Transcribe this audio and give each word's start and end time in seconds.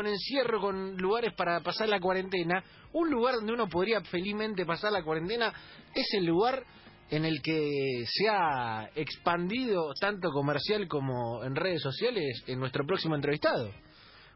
con 0.00 0.06
encierro, 0.06 0.62
con 0.62 0.96
lugares 0.96 1.34
para 1.34 1.60
pasar 1.60 1.86
la 1.86 2.00
cuarentena, 2.00 2.64
un 2.94 3.10
lugar 3.10 3.34
donde 3.34 3.52
uno 3.52 3.68
podría 3.68 4.00
felizmente 4.00 4.64
pasar 4.64 4.92
la 4.92 5.02
cuarentena 5.02 5.52
es 5.94 6.06
el 6.14 6.24
lugar 6.24 6.64
en 7.10 7.26
el 7.26 7.42
que 7.42 8.04
se 8.06 8.26
ha 8.30 8.88
expandido 8.94 9.92
tanto 10.00 10.30
comercial 10.30 10.88
como 10.88 11.44
en 11.44 11.54
redes 11.54 11.82
sociales 11.82 12.42
en 12.46 12.58
nuestro 12.60 12.86
próximo 12.86 13.14
entrevistado. 13.14 13.70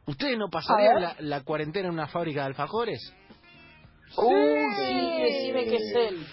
¿Ustedes 0.07 0.37
no 0.37 0.51
pasarían 0.51 1.01
la, 1.01 1.17
la 1.21 1.43
cuarentena 1.45 1.89
en 1.89 1.95
una 1.95 2.09
fábrica 2.09 2.41
de 2.41 2.47
alfajores? 2.49 3.01
Uy, 4.19 4.67
sí, 4.77 5.23
decime 5.23 5.65
que 5.65 5.77
es 5.77 5.95
él. 5.97 6.27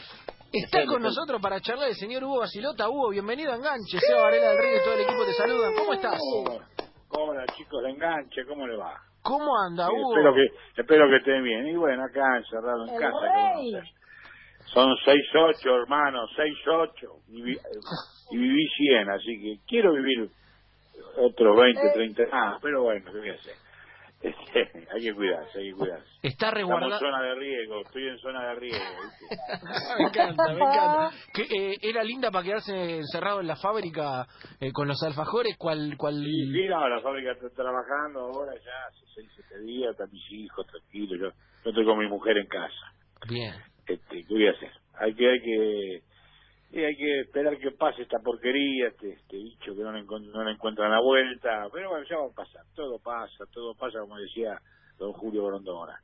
Está 0.52 0.86
con 0.86 1.02
nosotros 1.02 1.42
para 1.42 1.62
charlar 1.62 1.88
el 1.88 1.96
señor 1.96 2.26
Hugo 2.26 2.40
Basilota. 2.40 2.90
Hugo, 2.90 3.12
bienvenido 3.12 3.54
a 3.54 3.56
Enganche. 3.56 3.98
Seba 3.98 4.24
Varela 4.24 4.50
del 4.50 4.58
Río 4.58 4.76
y 4.76 4.84
todo 4.84 4.94
el 4.96 5.02
equipo 5.02 5.24
te 5.24 5.34
saludan. 5.36 5.74
¿Cómo 5.74 5.94
estás? 5.94 6.20
Hola 7.14 7.46
chicos 7.58 7.84
de 7.84 7.92
enganche, 7.92 8.46
¿cómo 8.46 8.66
le 8.66 8.78
va? 8.78 9.11
¿Cómo 9.24 9.58
anda, 9.58 9.90
Hugo? 9.92 10.14
Espero 10.14 10.34
que, 10.34 10.82
espero 10.82 11.10
que 11.10 11.16
estén 11.18 11.44
bien. 11.44 11.68
Y 11.68 11.76
bueno, 11.76 12.04
acá 12.04 12.38
encerrado 12.38 12.86
en 12.88 12.94
El 12.94 13.00
casa. 13.00 13.20
rey. 13.22 13.82
Son 14.74 14.96
seis 15.06 15.24
ocho, 15.36 15.76
hermano, 15.76 16.28
seis 16.36 16.58
ocho. 16.68 17.18
Y, 17.28 17.42
vi- 17.42 17.60
y 18.32 18.38
viví 18.38 18.68
100, 18.78 19.10
así 19.10 19.42
que 19.42 19.56
quiero 19.68 19.94
vivir 19.94 20.30
otros 21.18 21.58
20, 21.58 21.90
30 21.94 22.24
Ah, 22.32 22.58
pero 22.62 22.84
bueno, 22.84 23.06
¿qué 23.12 23.18
voy 23.18 23.30
a 23.30 23.34
hacer? 23.34 23.56
Este, 24.22 24.88
hay 24.94 25.02
que 25.02 25.14
cuidarse, 25.16 25.60
hay 25.60 25.72
que 25.72 25.76
cuidarse. 25.76 26.08
Está 26.22 26.50
Estamos 26.50 26.54
en 26.54 26.58
resguardado. 26.58 27.00
zona 27.00 27.22
de 27.24 27.36
riesgo, 27.36 27.82
estoy 27.82 28.08
en 28.08 28.18
zona 28.20 28.48
de 28.50 28.56
riesgo. 28.56 28.86
¿viste? 29.02 29.36
me 29.98 30.04
encanta, 30.04 30.44
me 30.48 30.54
encanta. 30.54 31.12
Que, 31.34 31.42
eh, 31.44 31.78
¿Era 31.82 32.04
linda 32.04 32.30
para 32.32 32.44
quedarse 32.46 32.98
encerrado 32.98 33.42
en 33.42 33.48
la 33.48 33.56
fábrica 33.56 34.28
eh, 34.60 34.72
con 34.72 34.88
los 34.88 35.02
alfajores? 35.04 35.58
¿Cuál, 35.58 35.96
cuál... 35.98 36.16
Sí, 36.16 36.52
sí, 36.52 36.68
no, 36.68 36.88
la 36.88 37.02
fábrica 37.02 37.32
está 37.32 37.50
trabajando 37.50 38.20
ahora 38.20 38.54
ya 38.54 38.88
hace 38.90 39.06
6, 39.16 39.30
7 39.50 39.60
días, 39.64 39.92
están 39.92 40.12
mis 40.12 40.32
hijos 40.32 40.68
tranquilos. 40.68 41.20
Yo, 41.20 41.30
yo 41.64 41.70
estoy 41.70 41.86
con 41.86 41.98
mi 41.98 42.08
mujer 42.08 42.38
en 42.38 42.48
casa. 42.48 42.94
Bien. 43.28 43.54
este, 43.88 44.24
¿qué 44.28 44.34
voy 44.34 44.48
a 44.48 44.52
hacer? 44.52 44.72
Hay 45.00 45.16
que, 45.16 45.30
hay 45.30 45.42
que, 45.42 46.02
y 46.72 46.80
hay 46.84 46.96
que 46.96 47.22
esperar 47.22 47.58
que 47.58 47.72
pase 47.72 48.04
esta 48.04 48.20
porquería, 48.24 48.88
este, 48.88 49.12
este 49.14 49.38
bicho 49.38 49.76
que 49.76 49.82
no 49.82 49.92
le, 49.92 50.04
no 50.04 50.44
le 50.44 50.52
encuentran 50.52 50.90
la 50.92 51.02
vuelta, 51.02 51.68
pero 51.74 51.90
bueno, 51.90 52.06
ya 52.10 52.18
va 52.18 52.28
a 52.28 52.36
pasar, 52.36 52.64
todo 52.76 52.98
pasa, 53.00 53.44
todo 53.54 53.76
pasa, 53.76 54.00
como 54.00 54.18
decía 54.18 54.58
don 54.98 55.12
Julio 55.14 55.46
Grondona. 55.46 56.00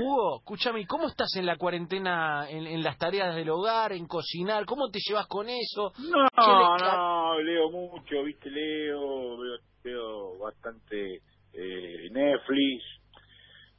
Hugo, 0.00 0.38
escúchame, 0.38 0.84
¿cómo 0.86 1.06
estás 1.06 1.36
en 1.36 1.46
la 1.46 1.56
cuarentena, 1.56 2.50
en, 2.50 2.66
en 2.66 2.82
las 2.82 2.98
tareas 2.98 3.36
del 3.36 3.48
hogar, 3.50 3.92
en 3.92 4.06
cocinar? 4.06 4.64
¿Cómo 4.64 4.88
te 4.90 4.98
llevas 5.06 5.28
con 5.28 5.46
eso? 5.48 5.92
No, 5.98 6.26
¿Qué 6.34 6.82
le- 6.82 6.90
no, 6.90 7.40
leo 7.40 7.70
mucho, 7.70 8.24
viste, 8.24 8.50
leo, 8.50 9.38
veo, 9.38 9.58
veo 9.84 10.38
bastante 10.38 11.20
eh, 11.52 12.10
Netflix, 12.10 12.82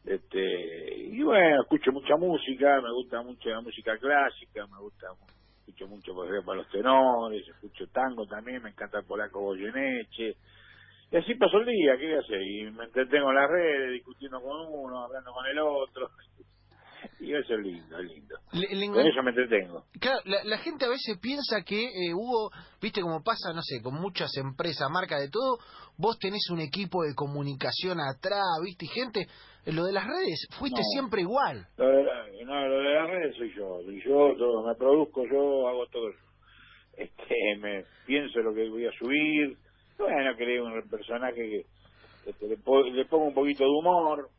este, 0.05 1.07
y 1.11 1.21
bueno, 1.23 1.63
escucho 1.63 1.91
mucha 1.91 2.15
música, 2.15 2.79
me 2.81 2.91
gusta 2.93 3.21
mucho 3.21 3.49
la 3.49 3.59
música 3.61 3.97
clásica, 3.97 4.65
me 4.67 4.79
gusta, 4.79 5.07
escucho 5.65 5.87
mucho, 5.87 6.13
por 6.13 6.27
ejemplo, 6.27 6.53
a 6.53 6.55
los 6.57 6.69
tenores, 6.69 7.47
escucho 7.47 7.87
tango 7.87 8.27
también, 8.27 8.61
me 8.61 8.69
encanta 8.69 8.99
el 8.99 9.05
polaco 9.05 9.41
Goyeneche, 9.41 10.37
y 11.11 11.17
así 11.17 11.33
paso 11.35 11.57
el 11.57 11.65
día, 11.65 11.97
¿qué 11.97 12.05
voy 12.05 12.15
a 12.15 12.19
hacer? 12.19 12.41
Y 12.41 12.71
me 12.71 12.83
entretengo 12.85 13.29
en 13.29 13.35
las 13.35 13.49
redes, 13.49 13.93
discutiendo 13.93 14.41
con 14.41 14.67
uno, 14.69 15.03
hablando 15.03 15.31
con 15.31 15.45
el 15.47 15.57
otro, 15.59 16.09
y 17.19 17.33
eso 17.33 17.53
es 17.53 17.59
lindo, 17.59 17.97
es 17.99 18.05
lindo. 18.11 18.35
Le- 18.53 18.75
le 18.75 18.87
Con 18.87 19.05
eso 19.07 19.23
me 19.23 19.29
entretengo. 19.31 19.85
Claro, 19.99 20.19
la, 20.25 20.43
la 20.43 20.57
gente 20.59 20.85
a 20.85 20.89
veces 20.89 21.17
piensa 21.21 21.61
que, 21.65 21.83
eh, 21.85 22.13
Hugo, 22.13 22.51
viste 22.81 23.01
como 23.01 23.21
pasa, 23.23 23.53
no 23.53 23.61
sé, 23.61 23.81
con 23.81 23.95
muchas 23.95 24.35
empresas, 24.37 24.89
marcas 24.89 25.21
de 25.21 25.29
todo, 25.29 25.57
vos 25.97 26.17
tenés 26.19 26.49
un 26.51 26.59
equipo 26.59 27.03
de 27.03 27.15
comunicación 27.15 27.99
atrás, 27.99 28.43
viste, 28.63 28.85
y 28.85 28.89
gente, 28.89 29.27
en 29.65 29.75
lo 29.75 29.85
de 29.85 29.93
las 29.93 30.05
redes, 30.05 30.47
fuiste 30.59 30.79
No. 30.79 30.85
siempre 30.93 31.21
igual. 31.21 31.67
Lo 31.77 31.87
de, 31.87 32.03
la- 32.03 32.25
no, 32.45 32.67
lo 32.67 32.77
de 32.79 32.93
las 32.95 33.09
redes 33.09 33.35
soy 33.37 33.53
yo, 33.55 33.81
soy 33.83 34.01
yo, 34.03 34.35
todo, 34.37 34.65
me 34.67 34.75
produzco 34.75 35.23
yo, 35.25 35.67
hago 35.67 35.85
todo 35.87 36.09
yo. 36.11 36.17
Este, 36.97 37.35
me 37.59 37.83
pienso 38.05 38.39
lo 38.39 38.53
que 38.53 38.69
voy 38.69 38.85
a 38.85 38.91
subir, 38.97 39.57
bueno, 39.97 40.31
creo 40.37 40.65
un 40.65 40.89
personaje 40.89 41.35
que 41.35 41.65
este, 42.29 42.47
le, 42.47 42.55
le 42.93 43.05
pongo 43.05 43.25
un 43.25 43.33
poquito 43.33 43.63
de 43.63 43.69
humor, 43.69 44.29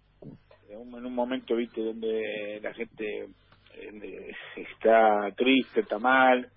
en 0.69 0.79
un, 0.79 0.99
en 0.99 1.07
un 1.07 1.15
momento, 1.15 1.57
viste, 1.57 1.83
donde 1.83 2.61
la 2.63 2.75
gente 2.75 3.29
eh, 3.75 4.33
está 4.57 5.31
triste, 5.37 5.81
está 5.81 5.99
mal, 5.99 6.49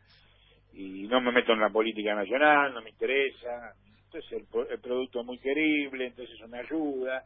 y 0.73 1.07
no 1.07 1.21
me 1.21 1.31
meto 1.31 1.53
en 1.53 1.59
la 1.59 1.69
política 1.69 2.15
nacional, 2.15 2.73
no 2.73 2.81
me 2.81 2.91
interesa, 2.91 3.73
entonces 4.05 4.31
el, 4.31 4.71
el 4.71 4.79
producto 4.79 5.21
es 5.21 5.25
muy 5.25 5.37
querible, 5.39 6.07
entonces 6.07 6.35
eso 6.35 6.47
me 6.47 6.59
ayuda, 6.59 7.23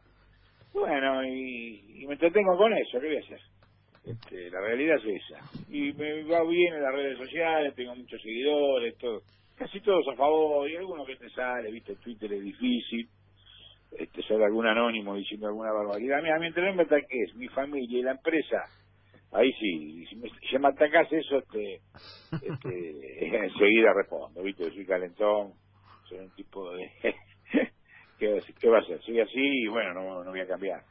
bueno, 0.72 1.24
y, 1.24 2.02
y 2.02 2.06
me 2.06 2.14
entretengo 2.14 2.56
con 2.56 2.72
eso, 2.72 3.00
¿qué 3.00 3.06
voy 3.06 3.16
a 3.16 3.20
hacer? 3.20 3.40
Este, 4.04 4.50
la 4.50 4.60
realidad 4.60 4.96
es 4.96 5.22
esa. 5.22 5.40
Y 5.70 5.92
me 5.94 6.24
va 6.24 6.42
bien 6.44 6.74
en 6.74 6.82
las 6.82 6.92
redes 6.92 7.16
sociales, 7.16 7.74
tengo 7.74 7.94
muchos 7.94 8.20
seguidores, 8.20 8.98
todo, 8.98 9.22
casi 9.56 9.80
todos 9.80 10.06
a 10.08 10.16
favor, 10.16 10.68
y 10.68 10.76
algunos 10.76 11.06
que 11.06 11.16
te 11.16 11.30
sale, 11.30 11.70
viste, 11.70 11.94
Twitter 11.96 12.32
es 12.32 12.42
difícil, 12.42 13.08
este, 13.98 14.22
sale 14.22 14.44
algún 14.44 14.66
anónimo 14.66 15.14
diciendo 15.14 15.46
alguna 15.48 15.72
barbaridad. 15.72 16.22
Mira, 16.22 16.38
mientras 16.38 16.66
no 16.66 16.74
me 16.74 16.82
ataques 16.82 17.34
mi 17.36 17.48
familia 17.48 17.98
y 17.98 18.02
la 18.02 18.12
empresa, 18.12 18.70
ahí 19.32 19.52
sí, 19.52 20.06
si 20.06 20.16
me, 20.16 20.28
si 20.48 20.58
me 20.58 20.68
atacás 20.68 21.12
eso, 21.12 21.38
este, 21.38 21.80
este, 22.42 23.36
enseguida 23.44 23.92
respondo, 23.94 24.42
viste, 24.42 24.70
soy 24.70 24.86
calentón, 24.86 25.54
soy 26.04 26.18
un 26.18 26.30
tipo 26.34 26.70
de... 26.72 26.90
¿Qué, 28.18 28.40
¿Qué 28.60 28.68
va 28.68 28.78
a 28.78 28.80
hacer? 28.80 29.00
Soy 29.02 29.20
así 29.20 29.40
y 29.64 29.66
bueno, 29.66 29.92
no, 29.92 30.22
no 30.22 30.30
voy 30.30 30.40
a 30.40 30.46
cambiar. 30.46 30.82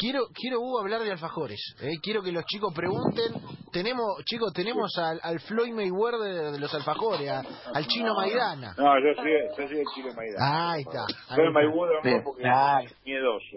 Quiero, 0.00 0.20
quiero 0.32 0.60
Hugo 0.60 0.80
hablar 0.80 1.02
de 1.02 1.12
alfajores. 1.12 1.60
¿eh? 1.82 1.90
Quiero 2.02 2.22
que 2.22 2.32
los 2.32 2.44
chicos 2.46 2.72
pregunten. 2.74 3.34
Tenemos, 3.70 4.06
chicos, 4.24 4.50
tenemos 4.54 4.90
al, 4.98 5.20
al 5.22 5.38
Floyd 5.40 5.74
Mayweather 5.74 6.20
de, 6.20 6.52
de 6.52 6.58
los 6.58 6.72
alfajagores, 6.74 7.28
a- 7.28 7.42
al 7.74 7.86
chino 7.86 8.14
Maidana. 8.14 8.74
No, 8.78 8.98
yo 8.98 9.14
soy, 9.14 9.30
yo 9.58 9.68
soy 9.68 9.78
el 9.78 9.86
chino 9.94 10.08
Maidana. 10.14 10.72
Ahí 10.72 10.80
está. 10.80 11.04
está. 11.06 11.36
Mayweather 11.52 12.16
no 12.16 12.24
porque 12.24 12.42
es 12.84 13.04
miedoso. 13.04 13.56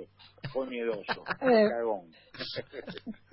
Fue 0.52 0.68
miedoso. 0.68 1.24
Eh. 1.42 1.70
Cagón. 1.70 2.02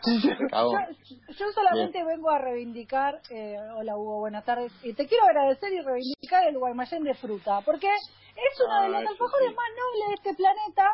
Yo, 0.07 1.35
yo 1.39 1.53
solamente 1.53 2.05
vengo 2.05 2.31
a 2.31 2.39
reivindicar, 2.39 3.21
eh, 3.31 3.57
hola 3.77 3.97
Hugo, 3.97 4.21
buenas 4.21 4.45
tardes, 4.45 4.73
y 4.83 4.93
te 4.95 5.07
quiero 5.07 5.25
agradecer 5.25 5.73
y 5.73 5.81
reivindicar 5.81 6.47
el 6.49 6.59
Guaymallén 6.59 7.03
de 7.05 7.15
fruta, 7.15 7.61
porque 7.65 7.87
es 7.89 8.61
uno 8.65 8.75
Ah, 8.75 8.83
de 8.83 8.89
los 8.91 9.01
alfajores 9.01 9.49
sí. 9.49 9.55
más 9.55 9.69
nobles 9.77 10.09
de 10.09 10.15
este 10.15 10.35
planeta, 10.35 10.85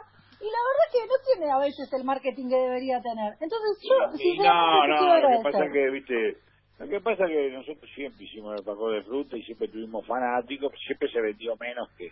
y 0.41 0.45
la 0.45 0.61
verdad 0.69 0.89
que 0.93 1.07
no 1.07 1.17
tiene 1.25 1.53
a 1.53 1.59
veces 1.59 1.93
el 1.93 2.05
marketing 2.05 2.49
que 2.49 2.57
debería 2.57 3.01
tener. 3.01 3.33
Entonces 3.41 3.79
yo, 3.83 3.95
Y 4.15 4.19
sinceramente, 4.19 4.89
no, 4.89 4.97
no, 4.97 5.21
lo 5.21 5.29
que 5.29 5.43
pasa 5.45 5.65
es 5.65 5.73
que, 5.73 5.91
viste, 5.91 6.39
lo 6.79 6.89
que 6.89 7.01
pasa 7.01 7.25
es 7.25 7.31
que 7.31 7.51
nosotros 7.53 7.91
siempre 7.95 8.25
hicimos 8.25 8.59
el 8.59 8.65
paco 8.65 8.91
de 8.91 9.03
fruta 9.03 9.37
y 9.37 9.43
siempre 9.43 9.69
tuvimos 9.69 10.07
fanáticos, 10.07 10.73
siempre 10.87 11.11
se 11.11 11.21
vendió 11.21 11.57
menos 11.57 11.89
que, 11.97 12.11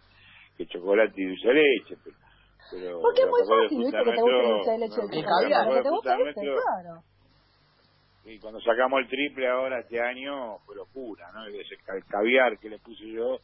que 0.57 0.67
chocolate 0.67 1.13
y 1.21 1.27
dulce 1.27 1.49
de 1.49 1.55
leche. 1.55 1.97
Pero, 2.05 2.17
pero 2.73 3.01
Porque 3.01 3.21
es 3.21 3.27
el 3.27 3.31
muy 3.31 3.43
fácil, 3.45 3.79
viste, 3.79 3.99
que 3.99 4.05
te 4.05 4.23
guste 4.23 4.41
el 4.41 4.49
dulce 4.49 4.71
de 4.71 4.79
leche 4.79 4.95
el 4.95 5.03
El 5.05 5.25
chocolate, 5.25 5.53
caviar, 5.53 5.69
que 5.69 5.83
te 5.83 5.91
gusta 5.91 6.17
ese, 6.17 6.41
claro. 6.41 7.03
Y 8.25 8.39
cuando 8.39 8.61
sacamos 8.63 9.01
el 9.01 9.09
triple 9.09 9.49
ahora 9.49 9.81
este 9.81 10.01
año, 10.01 10.59
fue 10.65 10.77
locura, 10.77 11.31
¿no? 11.33 11.41
Ca- 11.85 12.07
caviar 12.09 12.59
que 12.59 12.71
le 12.71 12.79
puse 12.79 13.07
yo, 13.07 13.39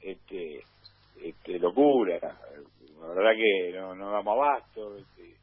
este, 0.00 0.64
este, 1.22 1.58
locura. 1.60 2.18
La 3.00 3.08
verdad 3.08 3.32
que 3.36 3.72
no, 3.78 3.94
no 3.94 4.10
damos 4.10 4.32
abasto. 4.36 4.96
este, 4.96 5.36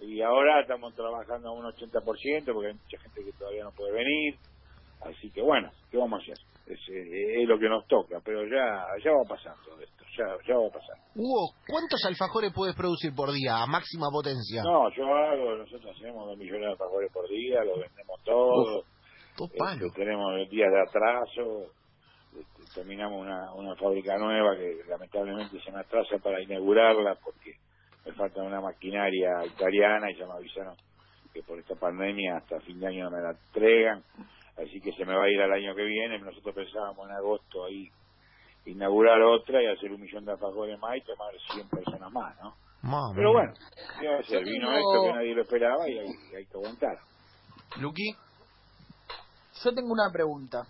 y 0.00 0.22
ahora 0.22 0.60
estamos 0.62 0.94
trabajando 0.94 1.48
a 1.48 1.52
un 1.52 1.64
80% 1.64 2.52
porque 2.52 2.68
hay 2.68 2.74
mucha 2.74 2.98
gente 2.98 3.24
que 3.24 3.32
todavía 3.32 3.64
no 3.64 3.72
puede 3.72 3.92
venir. 3.92 4.34
Así 5.02 5.30
que 5.30 5.42
bueno, 5.42 5.70
¿qué 5.90 5.96
vamos 5.96 6.20
a 6.20 6.22
hacer? 6.22 6.36
Es, 6.66 6.78
eh, 6.88 7.42
es 7.42 7.48
lo 7.48 7.58
que 7.58 7.68
nos 7.68 7.86
toca, 7.86 8.20
pero 8.24 8.44
ya, 8.44 8.86
ya 9.02 9.10
va 9.10 9.24
todo 9.64 9.80
esto, 9.80 10.04
ya, 10.16 10.24
ya 10.46 10.56
va 10.56 10.68
pasar. 10.68 10.96
Hugo, 11.16 11.52
¿cuántos 11.66 12.04
alfajores 12.04 12.52
puedes 12.54 12.76
producir 12.76 13.12
por 13.14 13.32
día 13.32 13.62
a 13.62 13.66
máxima 13.66 14.06
potencia? 14.12 14.62
No, 14.62 14.88
yo 14.94 15.04
hago, 15.04 15.56
nosotros 15.56 15.96
hacemos 15.96 16.26
dos 16.26 16.36
millones 16.38 16.60
de 16.60 16.72
alfajores 16.72 17.10
por 17.12 17.28
día, 17.28 17.64
lo 17.64 17.80
vendemos 17.80 18.20
todo. 18.24 18.84
Dos 19.36 19.50
Este, 19.50 19.90
tenemos 19.96 20.48
días 20.50 20.70
de 20.70 20.80
atraso, 20.80 21.72
este, 22.38 22.62
terminamos 22.74 23.20
una, 23.20 23.52
una 23.54 23.74
fábrica 23.76 24.16
nueva 24.18 24.56
que 24.56 24.82
lamentablemente 24.88 25.60
se 25.62 25.70
me 25.72 25.80
atrasa 25.80 26.18
para 26.18 26.40
inaugurarla 26.42 27.16
porque 27.24 27.54
me 28.04 28.12
falta 28.12 28.42
una 28.42 28.60
maquinaria 28.60 29.44
italiana 29.46 30.10
y 30.10 30.16
ya 30.18 30.26
me 30.26 30.32
avisaron 30.34 30.74
que 31.32 31.42
por 31.42 31.58
esta 31.58 31.74
pandemia 31.76 32.36
hasta 32.38 32.60
fin 32.60 32.80
de 32.80 32.86
año 32.88 33.04
no 33.04 33.16
me 33.16 33.22
la 33.22 33.30
entregan, 33.30 34.02
así 34.56 34.80
que 34.80 34.92
se 34.92 35.04
me 35.04 35.14
va 35.14 35.24
a 35.24 35.30
ir 35.30 35.40
al 35.40 35.52
año 35.52 35.74
que 35.74 35.84
viene, 35.84 36.18
nosotros 36.18 36.54
pensábamos 36.54 37.08
en 37.08 37.14
agosto 37.16 37.64
ahí 37.66 37.88
inaugurar 38.66 39.20
otra 39.22 39.62
y 39.62 39.66
hacer 39.66 39.90
un 39.92 40.00
millón 40.00 40.24
de 40.24 40.32
alfajores 40.32 40.78
más 40.78 40.96
y 40.96 41.00
tomar 41.02 41.32
100 41.52 41.68
personas 41.68 42.12
más, 42.12 42.36
¿no? 42.42 42.54
Pero 43.14 43.32
bueno, 43.32 43.52
¿qué 44.00 44.08
va 44.08 44.16
a 44.16 44.20
hacer? 44.20 44.40
Yo 44.44 44.50
vino 44.50 44.68
tengo- 44.68 44.78
esto 44.78 45.02
que 45.06 45.12
nadie 45.12 45.34
lo 45.34 45.42
esperaba 45.42 45.88
y 45.88 45.98
hay, 45.98 46.08
hay 46.36 46.46
que 46.46 46.54
aguantar. 46.54 46.98
Luqui, 47.80 48.14
Yo 49.64 49.74
tengo 49.74 49.92
una 49.92 50.10
pregunta. 50.12 50.62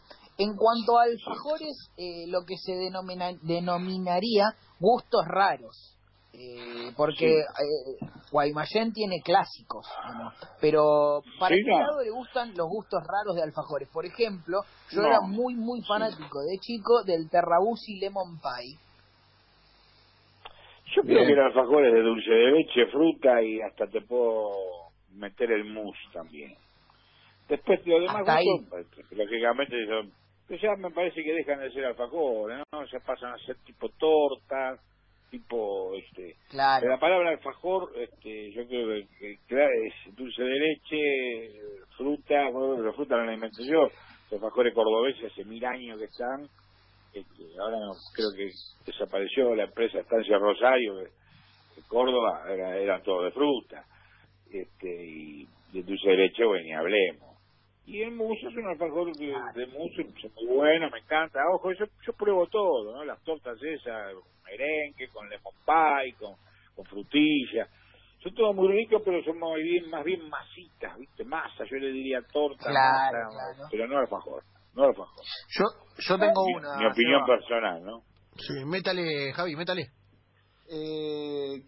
En 0.42 0.56
cuanto 0.56 0.98
a 0.98 1.02
alfajores, 1.04 1.76
eh, 1.98 2.26
lo 2.28 2.44
que 2.46 2.56
se 2.56 2.72
denomina, 2.72 3.32
denominaría 3.42 4.54
gustos 4.78 5.24
raros. 5.26 5.96
Eh, 6.32 6.92
porque 6.96 7.40
eh, 7.40 8.06
Guaymallén 8.30 8.92
tiene 8.92 9.20
clásicos, 9.20 9.84
¿no? 10.16 10.32
pero 10.60 11.22
para 11.38 11.54
Sí, 11.54 11.62
qué 11.64 11.70
no. 11.72 11.78
lado 11.80 12.02
le 12.02 12.10
gustan 12.10 12.54
los 12.56 12.68
gustos 12.68 13.02
raros 13.06 13.34
de 13.36 13.42
alfajores. 13.42 13.88
Por 13.92 14.06
ejemplo, 14.06 14.60
yo 14.92 15.02
No. 15.02 15.08
era 15.08 15.20
muy, 15.22 15.54
muy 15.56 15.82
fanático 15.82 16.40
de 16.40 16.56
chico 16.60 17.02
del 17.04 17.28
Terrabusi 17.28 17.98
Lemon 17.98 18.38
Pie. 18.40 18.78
Yo 20.96 21.02
creo 21.02 21.26
que 21.26 21.32
el 21.32 21.40
alfajor 21.40 21.86
es 21.86 21.92
de 21.94 22.02
dulce 22.02 22.30
de 22.30 22.50
leche, 22.52 22.86
fruta 22.90 23.42
y 23.42 23.60
hasta 23.60 23.86
te 23.88 24.00
puedo 24.00 24.50
meter 25.14 25.50
el 25.52 25.64
mousse 25.64 25.98
también. 26.12 26.54
Después 27.48 27.80
lo 27.86 28.00
demás 28.00 28.24
gustos, 28.24 28.68
pues, 28.70 28.86
lógicamente 29.10 29.74
son, 29.88 30.12
pues 30.50 30.60
ya 30.62 30.74
me 30.74 30.90
parece 30.90 31.22
que 31.22 31.32
dejan 31.32 31.60
de 31.60 31.70
ser 31.70 31.84
alfajores, 31.84 32.58
¿no? 32.72 32.84
Se 32.88 32.98
pasan 32.98 33.34
a 33.34 33.38
ser 33.38 33.54
tipo 33.64 33.88
torta, 33.90 34.76
tipo 35.30 35.94
este 35.94 36.34
Claro. 36.48 36.88
la 36.88 36.98
palabra 36.98 37.30
alfajor, 37.30 37.92
este, 37.94 38.50
yo 38.50 38.66
creo 38.66 38.88
que, 39.16 39.38
que, 39.46 39.64
es 39.86 40.16
dulce 40.16 40.42
de 40.42 40.58
leche, 40.58 41.52
fruta, 41.96 42.48
bueno, 42.50 42.82
la 42.82 42.92
fruta 42.92 43.16
no 43.16 43.26
la 43.26 43.34
inventé 43.34 43.64
yo, 43.64 43.82
los 43.82 44.32
alfajores 44.32 44.74
cordobeses 44.74 45.30
hace 45.30 45.44
mil 45.44 45.64
años 45.64 46.00
que 46.00 46.06
están, 46.06 46.42
este, 47.14 47.44
ahora 47.60 47.78
no, 47.78 47.92
creo 48.12 48.32
que 48.36 48.50
desapareció 48.84 49.54
la 49.54 49.66
empresa 49.66 50.00
Estancia 50.00 50.36
Rosario, 50.36 50.96
de, 50.96 51.04
de 51.04 51.82
Córdoba, 51.86 52.42
era, 52.52 52.76
eran 52.76 53.04
todos 53.04 53.26
de 53.26 53.30
fruta, 53.30 53.84
este, 54.50 55.06
y 55.06 55.46
de 55.72 55.82
dulce 55.84 56.08
de 56.08 56.16
leche, 56.16 56.44
bueno, 56.44 56.64
ni 56.64 56.72
hablemos. 56.72 57.29
Y 57.90 58.02
el 58.02 58.12
mousse 58.12 58.46
es 58.46 58.54
un 58.56 58.68
alfajor 58.68 59.12
de, 59.16 59.26
de 59.26 59.66
mousse 59.66 59.98
es 60.02 60.32
muy 60.36 60.46
bueno, 60.56 60.88
me 60.90 61.00
encanta. 61.00 61.40
Ojo, 61.54 61.72
yo, 61.72 61.86
yo 62.06 62.12
pruebo 62.12 62.46
todo, 62.46 62.94
¿no? 62.94 63.04
Las 63.04 63.20
tortas 63.24 63.58
esas, 63.60 64.14
con 64.14 64.22
merengue, 64.44 65.08
con 65.12 65.28
lemon 65.28 65.52
pie, 65.66 66.14
con, 66.18 66.34
con 66.76 66.84
frutilla. 66.84 67.66
Son 68.22 68.32
todos 68.34 68.54
muy 68.54 68.68
ricos, 68.68 69.02
pero 69.04 69.20
son 69.24 69.38
más 69.40 69.54
bien, 69.56 69.90
más 69.90 70.04
bien 70.04 70.28
masitas, 70.28 70.96
¿viste? 70.98 71.24
Masa, 71.24 71.64
yo 71.64 71.76
le 71.78 71.90
diría 71.90 72.20
torta, 72.32 72.70
Claro, 72.70 73.18
masa, 73.32 73.54
claro. 73.56 73.68
pero 73.72 73.88
no 73.88 73.98
alfajor, 73.98 74.42
no 74.74 74.84
alfajor. 74.84 75.24
Yo, 75.48 75.64
yo 75.98 76.18
tengo 76.18 76.44
Mi, 76.46 76.54
una. 76.54 76.76
mi 76.78 76.86
opinión 76.86 77.26
personal, 77.26 77.82
¿no? 77.82 78.02
Sí, 78.36 78.64
métale, 78.66 79.32
Javi, 79.32 79.56
métale. 79.56 79.86
Eh, 80.70 81.60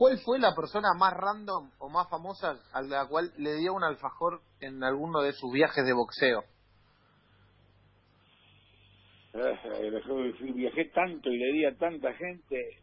¿Cuál 0.00 0.16
fue 0.24 0.38
la 0.38 0.54
persona 0.54 0.94
más 0.98 1.12
random 1.12 1.72
o 1.78 1.90
más 1.90 2.08
famosa 2.08 2.56
a 2.72 2.80
la 2.80 3.06
cual 3.06 3.32
le 3.36 3.56
dio 3.56 3.74
un 3.74 3.84
alfajor 3.84 4.40
en 4.58 4.82
alguno 4.82 5.20
de 5.20 5.32
sus 5.34 5.52
viajes 5.52 5.84
de 5.84 5.92
boxeo? 5.92 6.42
Eh, 9.34 10.00
fui- 10.38 10.52
viajé 10.52 10.86
tanto 10.86 11.28
y 11.28 11.36
le 11.36 11.52
di 11.52 11.66
a 11.66 11.76
tanta 11.76 12.14
gente 12.14 12.78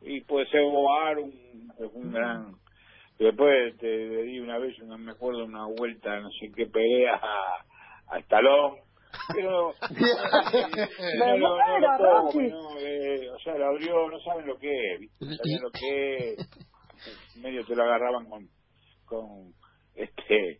y 0.00 0.22
puede 0.22 0.46
ser 0.46 0.62
Boar 0.62 1.18
un, 1.18 1.70
un 1.92 2.10
gran 2.10 2.54
después 3.18 3.76
te 3.76 3.86
le 3.86 4.22
di 4.22 4.40
una 4.40 4.56
vez 4.56 4.74
no 4.78 4.96
me 4.96 5.12
acuerdo 5.12 5.44
una 5.44 5.66
vuelta 5.66 6.20
no 6.20 6.30
sé 6.30 6.50
qué 6.56 6.64
pelea 6.68 7.16
a, 7.16 8.14
a 8.14 8.18
Estalón 8.18 8.76
pero 9.34 9.70
eh, 9.72 10.88
no, 11.18 11.36
lo- 11.36 11.56
no 11.58 11.78
lo 11.78 11.98
tomo, 11.98 12.42
no, 12.42 12.78
eh, 12.78 13.30
o 13.30 13.38
sea 13.40 13.54
lo 13.58 13.66
abrió 13.66 14.08
no 14.10 14.18
saben 14.20 14.46
lo 14.46 14.56
que 14.58 14.70
es 14.94 15.00
¿viste? 15.00 15.24
no 15.26 15.34
saben 15.36 15.62
lo 15.62 15.70
que 15.70 16.32
es 16.32 17.36
medio 17.42 17.64
te 17.64 17.74
lo 17.76 17.82
agarraban 17.84 18.24
con 18.28 18.48
con 19.06 19.52
este 19.94 20.58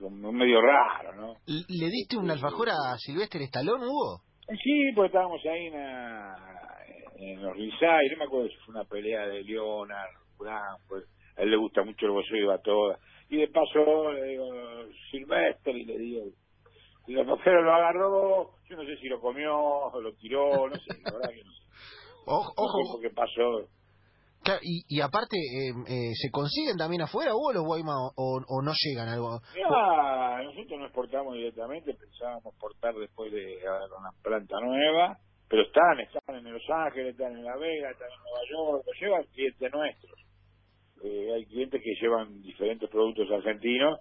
con 0.00 0.20
medio 0.36 0.60
raro 0.60 1.14
no 1.14 1.34
¿Le 1.46 1.86
diste 1.90 2.16
un 2.16 2.30
alfajor 2.30 2.68
a 2.70 2.96
Silvestre 2.98 3.44
Estalón, 3.44 3.82
Hugo? 3.82 4.20
Sí, 4.48 4.92
pues 4.94 5.06
estábamos 5.08 5.40
ahí 5.46 5.66
en, 5.66 5.72
la- 5.72 6.36
en 7.18 7.42
los 7.42 7.56
Rizay, 7.56 8.08
no 8.10 8.16
me 8.18 8.24
acuerdo 8.24 8.48
si 8.48 8.56
fue 8.64 8.74
una 8.74 8.84
pelea 8.84 9.26
de 9.26 9.42
Leonard, 9.42 10.10
Durán, 10.38 10.76
pues 10.86 11.04
a 11.36 11.42
él 11.42 11.50
le 11.50 11.56
gusta 11.56 11.82
mucho 11.82 12.06
el 12.06 12.12
boxeo 12.12 12.36
y 12.36 12.44
va 12.44 12.54
a 12.56 12.60
todas. 12.60 13.00
Y 13.30 13.38
de 13.38 13.48
paso 13.48 14.12
le 14.12 14.24
digo, 14.24 14.46
Silvestre, 15.10 15.72
y 15.72 15.84
le 15.84 15.98
digo, 15.98 16.24
y 17.06 17.18
el 17.18 17.26
lo 17.26 17.74
agarró, 17.74 18.50
yo 18.68 18.76
no 18.76 18.84
sé 18.84 18.96
si 18.96 19.08
lo 19.08 19.20
comió, 19.20 19.90
lo 20.00 20.12
tiró, 20.14 20.68
no 20.68 20.74
sé, 20.74 21.00
la 21.04 21.12
verdad 21.12 21.30
que 21.30 21.44
no 21.44 21.52
sé. 21.52 21.62
Ojo, 22.28 22.52
ojo. 22.56 23.00
qué 23.00 23.10
pasó. 23.10 23.68
Claro, 24.42 24.60
y, 24.62 24.82
y 24.88 25.00
aparte, 25.00 25.36
eh, 25.36 25.70
eh, 25.86 26.10
¿se 26.14 26.30
consiguen 26.30 26.76
también 26.76 27.02
afuera, 27.02 27.34
Hugo, 27.34 27.52
los 27.52 27.64
Guaymas 27.64 27.94
o, 28.16 28.40
o 28.46 28.62
no 28.62 28.72
llegan 28.74 29.08
algo? 29.08 29.40
Ya, 29.54 30.42
nosotros 30.42 30.78
no 30.78 30.86
exportamos 30.86 31.34
directamente, 31.34 31.94
pensábamos 31.94 32.46
exportar 32.46 32.94
después 32.94 33.30
de 33.32 33.58
una 33.62 34.10
planta 34.22 34.56
nueva, 34.60 35.18
pero 35.48 35.62
están, 35.62 36.00
están 36.00 36.36
en 36.36 36.52
Los 36.52 36.68
Ángeles, 36.68 37.12
están 37.12 37.32
en 37.32 37.44
La 37.44 37.56
Vega, 37.56 37.90
están 37.90 38.08
en 38.10 38.22
Nueva 38.22 38.42
York, 38.50 38.84
lo 38.86 38.92
llevan 39.00 39.24
clientes 39.32 39.72
nuestros. 39.72 40.20
Eh, 41.04 41.32
hay 41.34 41.46
clientes 41.46 41.80
que 41.82 41.94
llevan 42.00 42.42
diferentes 42.42 42.90
productos 42.90 43.30
argentinos 43.30 44.00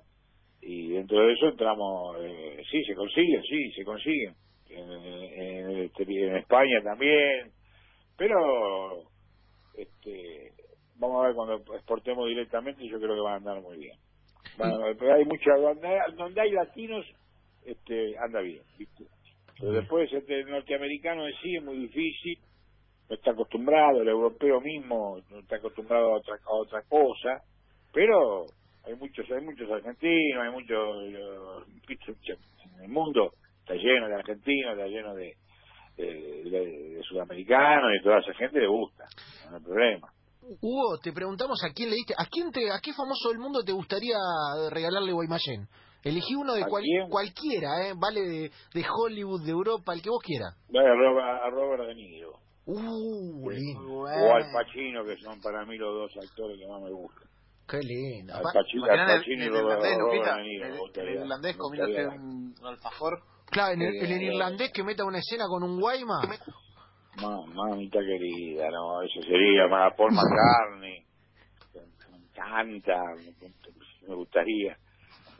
y 0.65 0.89
dentro 0.94 1.19
de 1.27 1.33
eso 1.33 1.47
entramos, 1.50 2.17
eh, 2.21 2.63
sí, 2.71 2.83
se 2.85 2.95
consiguen, 2.95 3.44
sí, 3.44 3.71
se 3.73 3.85
consiguen. 3.85 4.35
En, 4.69 4.91
en- 4.91 5.77
este, 5.85 6.03
en 6.03 6.38
España 6.38 6.81
también, 6.83 7.53
pero 8.17 9.03
este 9.73 10.53
vamos 10.95 11.23
a 11.23 11.27
ver 11.27 11.35
cuando 11.35 11.75
exportemos 11.75 12.27
directamente 12.27 12.88
yo 12.88 13.00
creo 13.00 13.15
que 13.15 13.21
van 13.21 13.33
a 13.33 13.38
andar 13.38 13.62
muy 13.62 13.77
bien 13.77 13.97
pero 14.57 15.15
hay 15.15 15.25
mucha 15.25 15.56
donde 15.57 15.88
hay, 15.88 16.13
donde 16.15 16.41
hay 16.41 16.51
latinos 16.51 17.06
este 17.63 18.17
anda 18.19 18.41
bien 18.41 18.65
¿viste? 18.77 19.06
pero 19.59 19.73
después 19.73 20.12
este 20.13 20.44
norteamericano 20.45 21.27
en 21.27 21.35
sí 21.41 21.56
es 21.57 21.63
muy 21.63 21.79
difícil 21.79 22.39
no 23.09 23.15
está 23.15 23.31
acostumbrado 23.31 24.01
el 24.01 24.09
europeo 24.09 24.62
mismo 24.62 25.19
no 25.29 25.39
está 25.39 25.57
acostumbrado 25.57 26.13
a 26.13 26.17
otra 26.17 26.35
a 26.35 26.53
otra 26.56 26.83
cosa 26.89 27.44
pero 27.94 28.53
hay 28.85 28.95
muchos 28.95 29.25
hay 29.31 29.41
muchos 29.41 29.69
argentinos 29.71 30.43
hay 30.43 30.51
muchos 30.51 31.03
eh, 31.05 32.35
en 32.75 32.83
el 32.83 32.89
mundo 32.89 33.31
está 33.59 33.73
lleno 33.75 34.07
de 34.07 34.15
argentinos 34.15 34.73
está 34.73 34.87
lleno 34.87 35.13
de 35.15 35.33
de, 35.97 36.05
de- 36.49 36.89
de 36.95 37.03
sudamericanos 37.03 37.89
y 37.99 38.03
toda 38.03 38.19
esa 38.19 38.33
gente 38.33 38.59
le 38.59 38.67
gusta 38.67 39.05
no 39.49 39.57
hay 39.57 39.63
problema 39.63 40.09
Hugo, 40.61 40.99
te 41.01 41.11
preguntamos 41.11 41.57
a 41.63 41.73
quién 41.73 41.89
le 41.89 41.95
diste, 41.95 42.13
a 42.15 42.27
quién 42.27 42.51
te, 42.51 42.69
a 42.69 42.77
qué 42.79 42.93
famoso 42.93 43.29
del 43.29 43.39
mundo 43.39 43.63
te 43.63 43.71
gustaría 43.71 44.13
regalarle 44.69 45.11
Guaymallén. 45.11 45.67
Elegí 46.03 46.35
uno 46.35 46.53
de 46.53 46.61
¿A 46.61 46.67
cual- 46.67 46.83
cualquiera, 47.09 47.67
¿eh? 47.88 47.93
Vale 47.97 48.21
de, 48.21 48.51
de 48.75 48.85
Hollywood, 48.88 49.43
de 49.43 49.49
Europa, 49.49 49.91
el 49.95 50.03
que 50.03 50.11
vos 50.11 50.21
quieras. 50.23 50.53
Bueno, 50.69 50.88
a 50.91 50.95
Robert, 50.95 51.41
a 51.45 51.49
Robert 51.49 51.88
De 51.88 51.95
Niro 51.95 52.33
Uh, 52.67 53.49
lindo. 53.49 54.01
o 54.03 54.05
Al 54.07 54.45
Pacino 54.53 55.03
que 55.03 55.17
son 55.17 55.41
para 55.41 55.65
mí 55.65 55.77
los 55.79 55.91
dos 55.95 56.11
actores 56.23 56.59
que 56.59 56.67
más 56.67 56.79
me 56.83 56.91
gustan 56.91 57.27
Qué 57.67 57.79
lindo. 57.81 58.35
Al 58.35 58.44
Pa- 58.44 58.51
Pacino, 58.53 58.85
Al 58.85 59.00
el, 59.00 59.06
Pacino 59.19 59.45
irlandés, 59.45 59.98
Luquita, 59.98 60.39
el, 60.39 61.57
comiéndose 61.57 62.07
un 62.07 62.55
alfajor. 62.63 63.24
Claro, 63.50 63.74
en 63.74 63.81
el, 63.81 63.95
Eh, 63.95 64.24
irlandés 64.34 64.72
que 64.72 64.84
meta 64.84 65.03
una 65.05 65.19
escena 65.19 65.45
con 65.48 65.63
un 65.63 65.79
Guayma. 65.79 66.22
Ma- 67.22 67.45
mamita 67.48 68.00
querida, 68.00 68.69
no, 68.69 69.01
eso 69.01 69.22
sería 69.22 69.67
para 69.69 69.95
Paul 69.95 70.12
McCartney. 70.13 71.05
Me 72.12 72.17
encanta, 72.17 73.01
me 74.07 74.15
gustaría 74.15 74.77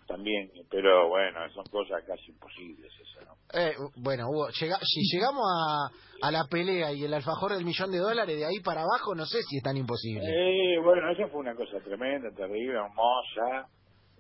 también, 0.08 0.52
pero 0.70 1.10
bueno, 1.10 1.40
son 1.54 1.66
cosas 1.66 2.04
casi 2.06 2.32
imposibles 2.32 2.92
esas, 3.02 3.26
¿no? 3.28 3.34
Eh, 3.54 3.74
bueno, 3.98 4.28
Hugo, 4.30 4.50
llega- 4.50 4.80
si 4.82 5.02
llegamos 5.16 5.44
a, 5.44 6.28
a 6.28 6.32
la 6.32 6.46
pelea 6.50 6.92
y 6.94 7.04
el 7.06 7.14
alfajor 7.14 7.54
del 7.54 7.66
millón 7.66 7.92
de 7.92 7.98
dólares, 8.00 8.38
de 8.38 8.46
ahí 8.46 8.60
para 8.64 8.82
abajo, 8.82 9.16
no 9.16 9.26
sé 9.26 9.42
si 9.44 9.58
es 9.58 9.64
tan 9.64 9.78
imposible. 9.78 10.24
Eh, 10.28 10.80
bueno, 10.84 11.10
eso 11.12 11.28
fue 11.30 11.40
una 11.42 11.56
cosa 11.56 11.80
tremenda, 11.80 12.30
terrible, 12.36 12.74
hermosa, 12.76 13.68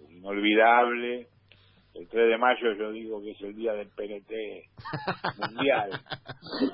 inolvidable. 0.09 1.27
El 1.93 2.09
3 2.09 2.27
de 2.29 2.37
mayo 2.37 2.73
yo 2.77 2.91
digo 2.91 3.21
que 3.21 3.31
es 3.31 3.41
el 3.41 3.55
día 3.55 3.71
del 3.73 3.87
PNT 3.89 4.33
mundial. 5.39 5.91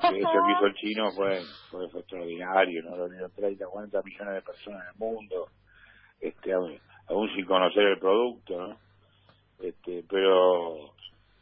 Porque 0.02 0.18
eso 0.18 0.28
que 0.46 0.52
hizo 0.52 0.66
el 0.66 0.74
chino 0.74 1.10
fue, 1.12 1.40
fue, 1.70 1.88
fue 1.90 2.00
extraordinario, 2.00 2.82
¿no? 2.82 2.96
Reunió 2.96 3.28
30, 3.36 3.64
40 3.66 4.00
millones 4.04 4.34
de 4.34 4.42
personas 4.42 4.82
en 4.82 4.88
el 4.88 4.98
mundo, 4.98 5.46
este, 6.20 6.52
aún, 6.52 6.76
aún 7.08 7.28
sin 7.36 7.44
conocer 7.46 7.84
el 7.84 7.98
producto, 8.00 8.56
¿no? 8.68 8.76
Este, 9.62 10.02
pero, 10.10 10.92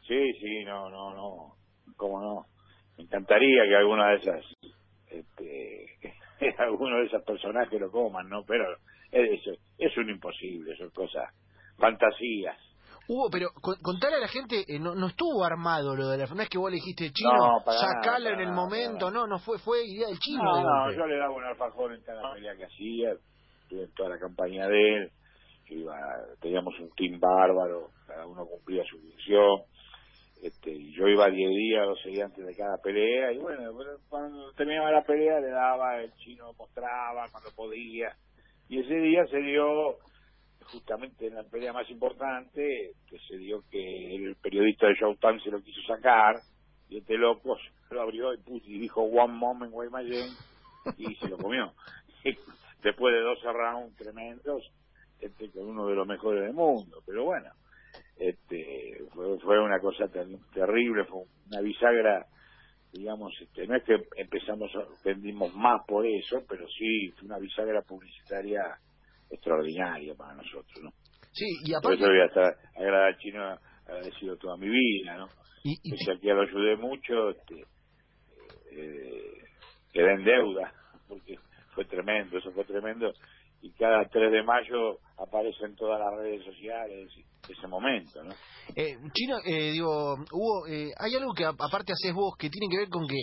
sí, 0.07 0.33
sí, 0.39 0.63
no, 0.63 0.89
no, 0.91 1.13
no, 1.15 1.55
cómo 1.97 2.21
no. 2.21 2.45
Me 2.97 3.05
encantaría 3.05 3.63
que 3.67 3.75
alguna 3.75 4.09
de 4.11 4.15
esas, 4.17 4.45
este, 5.07 5.97
alguno 6.59 6.97
de 6.97 7.05
esos 7.07 7.23
personajes 7.23 7.81
lo 7.81 7.89
coman, 7.89 8.29
¿no? 8.29 8.43
Pero 8.45 8.63
es, 9.11 9.41
es, 9.47 9.59
es 9.79 9.97
un 9.97 10.11
imposible, 10.11 10.77
son 10.77 10.91
cosas, 10.91 11.33
fantasías. 11.77 12.57
Hugo, 13.07 13.29
pero 13.31 13.49
con- 13.59 13.81
contale 13.81 14.17
a 14.17 14.19
la 14.19 14.27
gente, 14.27 14.63
eh, 14.67 14.79
no, 14.79 14.93
no 14.93 15.07
estuvo 15.07 15.43
armado 15.43 15.95
lo 15.95 16.07
de 16.09 16.19
la 16.19 16.27
no 16.27 16.41
es 16.43 16.49
que 16.49 16.59
vos 16.59 16.69
le 16.69 16.75
dijiste 16.75 17.11
chino, 17.11 17.31
No, 17.33 17.63
para 17.65 17.77
nada, 17.81 17.93
sacala 18.01 18.29
en 18.33 18.39
el 18.41 18.51
momento, 18.53 19.09
no, 19.09 19.25
no 19.25 19.39
fue, 19.39 19.57
fue 19.57 19.83
idea 19.87 20.07
del 20.09 20.19
chino. 20.19 20.43
No, 20.43 20.63
no, 20.63 20.91
yo 20.93 21.07
le 21.07 21.17
daba 21.17 21.33
un 21.33 21.43
alfajor 21.43 21.93
en 21.95 22.03
cada 22.03 22.33
pelea 22.33 22.55
que 22.55 22.65
hacía, 22.65 23.13
en 23.71 23.91
toda 23.95 24.09
la 24.09 24.19
campaña 24.19 24.67
de 24.67 24.95
él, 24.95 25.11
iba, 25.71 25.95
teníamos 26.39 26.77
un 26.79 26.89
team 26.91 27.19
bárbaro, 27.19 27.89
cada 28.05 28.25
uno 28.27 28.45
cumplía 28.45 28.83
su 28.85 28.99
función, 28.99 29.61
este, 30.41 30.91
yo 30.91 31.07
iba 31.07 31.29
10 31.29 31.49
días, 31.49 31.87
12 31.87 32.09
días 32.09 32.25
antes 32.25 32.45
de 32.45 32.55
cada 32.55 32.77
pelea, 32.77 33.31
y 33.31 33.37
bueno, 33.37 33.71
cuando 34.09 34.51
terminaba 34.53 34.91
la 34.91 35.03
pelea 35.03 35.39
le 35.39 35.49
daba, 35.49 36.01
el 36.01 36.13
chino 36.15 36.51
mostraba 36.57 37.25
cuando 37.31 37.51
podía, 37.55 38.15
y 38.67 38.79
ese 38.79 38.95
día 38.95 39.25
se 39.27 39.37
dio, 39.37 39.97
justamente 40.71 41.27
en 41.27 41.35
la 41.35 41.43
pelea 41.43 41.73
más 41.73 41.89
importante, 41.89 42.93
que 43.07 43.19
se 43.27 43.37
dio 43.37 43.63
que 43.69 44.15
el 44.15 44.35
periodista 44.35 44.87
de 44.87 44.95
Showtime 44.95 45.41
se 45.41 45.51
lo 45.51 45.61
quiso 45.61 45.81
sacar, 45.87 46.35
y 46.89 46.97
este 46.97 47.17
loco 47.17 47.57
lo 47.91 48.01
abrió 48.01 48.33
y, 48.33 48.39
y 48.65 48.79
dijo 48.79 49.01
One 49.01 49.33
Moment 49.33 49.71
Guaymallén, 49.71 50.27
y 50.97 51.15
se 51.15 51.29
lo 51.29 51.37
comió. 51.37 51.73
Después 52.83 53.13
de 53.13 53.21
12 53.21 53.53
rounds 53.53 53.95
tremendos, 53.95 54.63
este, 55.21 55.51
con 55.51 55.67
uno 55.67 55.87
de 55.87 55.95
los 55.95 56.07
mejores 56.07 56.41
del 56.43 56.53
mundo, 56.53 57.01
pero 57.05 57.25
bueno, 57.25 57.49
este 58.17 58.97
fue, 59.13 59.39
fue 59.39 59.59
una 59.59 59.79
cosa 59.79 60.07
terrible, 60.53 61.05
fue 61.05 61.23
una 61.47 61.61
bisagra, 61.61 62.25
digamos, 62.91 63.33
este, 63.41 63.67
no 63.67 63.75
es 63.75 63.83
que 63.83 63.97
empezamos, 64.17 64.71
vendimos 65.03 65.53
más 65.55 65.81
por 65.87 66.05
eso, 66.05 66.43
pero 66.47 66.67
sí 66.67 67.11
fue 67.17 67.27
una 67.27 67.39
bisagra 67.39 67.81
publicitaria 67.81 68.61
extraordinaria 69.29 70.13
para 70.15 70.35
nosotros, 70.35 70.83
¿no? 70.83 70.91
Sí, 71.31 71.45
y 71.63 71.73
aparte... 71.73 71.87
Por 71.87 71.93
eso 71.93 72.07
voy 72.07 72.21
a 72.21 72.25
estar 72.25 72.55
agradecido 72.75 73.03
al 73.05 73.17
chino 73.17 73.71
agradecido 73.85 74.37
toda 74.37 74.57
mi 74.57 74.69
vida, 74.69 75.17
¿no? 75.17 75.27
Y, 75.63 75.77
y... 75.83 75.91
Pese 75.91 76.11
a 76.11 76.19
que 76.19 76.33
lo 76.33 76.41
ayudé 76.41 76.75
mucho, 76.77 77.29
este, 77.29 77.65
eh, 78.71 79.43
quedé 79.93 80.13
en 80.13 80.23
deuda, 80.23 80.73
porque 81.07 81.35
fue 81.73 81.85
tremendo, 81.85 82.37
eso 82.37 82.51
fue 82.51 82.65
tremendo, 82.65 83.11
y 83.61 83.71
cada 83.73 84.05
3 84.05 84.31
de 84.31 84.43
mayo 84.43 84.99
aparece 85.17 85.65
en 85.65 85.75
todas 85.75 85.99
las 85.99 86.13
redes 86.19 86.43
sociales 86.45 87.09
ese 87.47 87.67
momento, 87.67 88.23
¿no? 88.23 88.33
Eh, 88.75 88.95
Chino, 89.13 89.37
eh, 89.45 89.71
digo, 89.71 90.15
Hugo, 90.31 90.67
eh, 90.67 90.91
hay 90.97 91.15
algo 91.15 91.33
que 91.33 91.45
aparte 91.45 91.93
haces 91.93 92.13
vos 92.13 92.35
que 92.37 92.49
tiene 92.49 92.67
que 92.69 92.77
ver 92.77 92.89
con 92.89 93.07
que 93.07 93.21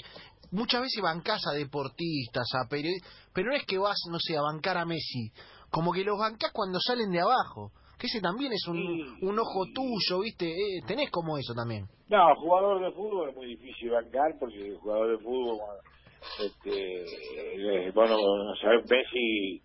muchas 0.52 0.82
veces 0.82 1.02
bancás 1.02 1.40
a 1.46 1.56
deportistas, 1.56 2.46
a 2.54 2.68
periodistas, 2.68 3.10
pero 3.32 3.50
no 3.50 3.56
es 3.56 3.64
que 3.64 3.78
vas, 3.78 3.98
no 4.10 4.18
sé, 4.18 4.36
a 4.36 4.42
bancar 4.42 4.76
a 4.76 4.84
Messi, 4.84 5.30
como 5.70 5.92
que 5.92 6.04
los 6.04 6.18
bancás 6.18 6.52
cuando 6.52 6.78
salen 6.80 7.10
de 7.10 7.20
abajo, 7.20 7.72
que 7.98 8.06
ese 8.06 8.20
también 8.20 8.52
es 8.52 8.66
un, 8.68 8.78
un 9.22 9.38
ojo 9.38 9.66
tuyo, 9.74 10.22
¿viste? 10.22 10.46
Eh, 10.46 10.80
tenés 10.86 11.10
como 11.10 11.36
eso 11.36 11.52
también. 11.54 11.86
No, 12.08 12.34
jugador 12.36 12.84
de 12.84 12.92
fútbol 12.92 13.30
es 13.30 13.36
muy 13.36 13.46
difícil 13.46 13.90
bancar 13.90 14.34
porque 14.38 14.68
el 14.68 14.76
jugador 14.76 15.18
de 15.18 15.24
fútbol, 15.24 15.58
este, 16.44 17.02
eh, 17.02 17.90
bueno, 17.92 18.16
no 18.16 18.54
sabes, 18.56 18.88
Messi 18.88 19.62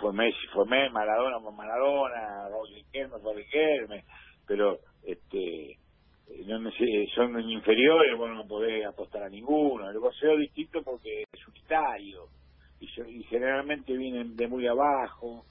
fue 0.00 0.12
Messi, 0.12 0.46
fue 0.52 0.66
Messi, 0.66 0.92
Maradona 0.92 1.40
fue 1.40 1.52
Maradona, 1.52 2.48
Riquelme 2.74 3.18
fue 3.18 3.34
Riquelme, 3.34 4.04
pero 4.46 4.78
este 5.04 5.78
no 6.46 6.70
son 7.14 7.50
inferiores, 7.50 8.16
bueno, 8.16 8.34
no 8.34 8.46
podés 8.46 8.86
apostar 8.86 9.24
a 9.24 9.28
ninguno. 9.28 9.90
El 9.90 9.98
boxeo 9.98 10.32
es 10.34 10.40
distinto 10.40 10.82
porque 10.82 11.24
es 11.30 11.48
unitario 11.48 12.28
y, 12.80 12.86
y 12.86 13.22
generalmente 13.24 13.96
vienen 13.96 14.36
de 14.36 14.48
muy 14.48 14.66
abajo. 14.66 15.44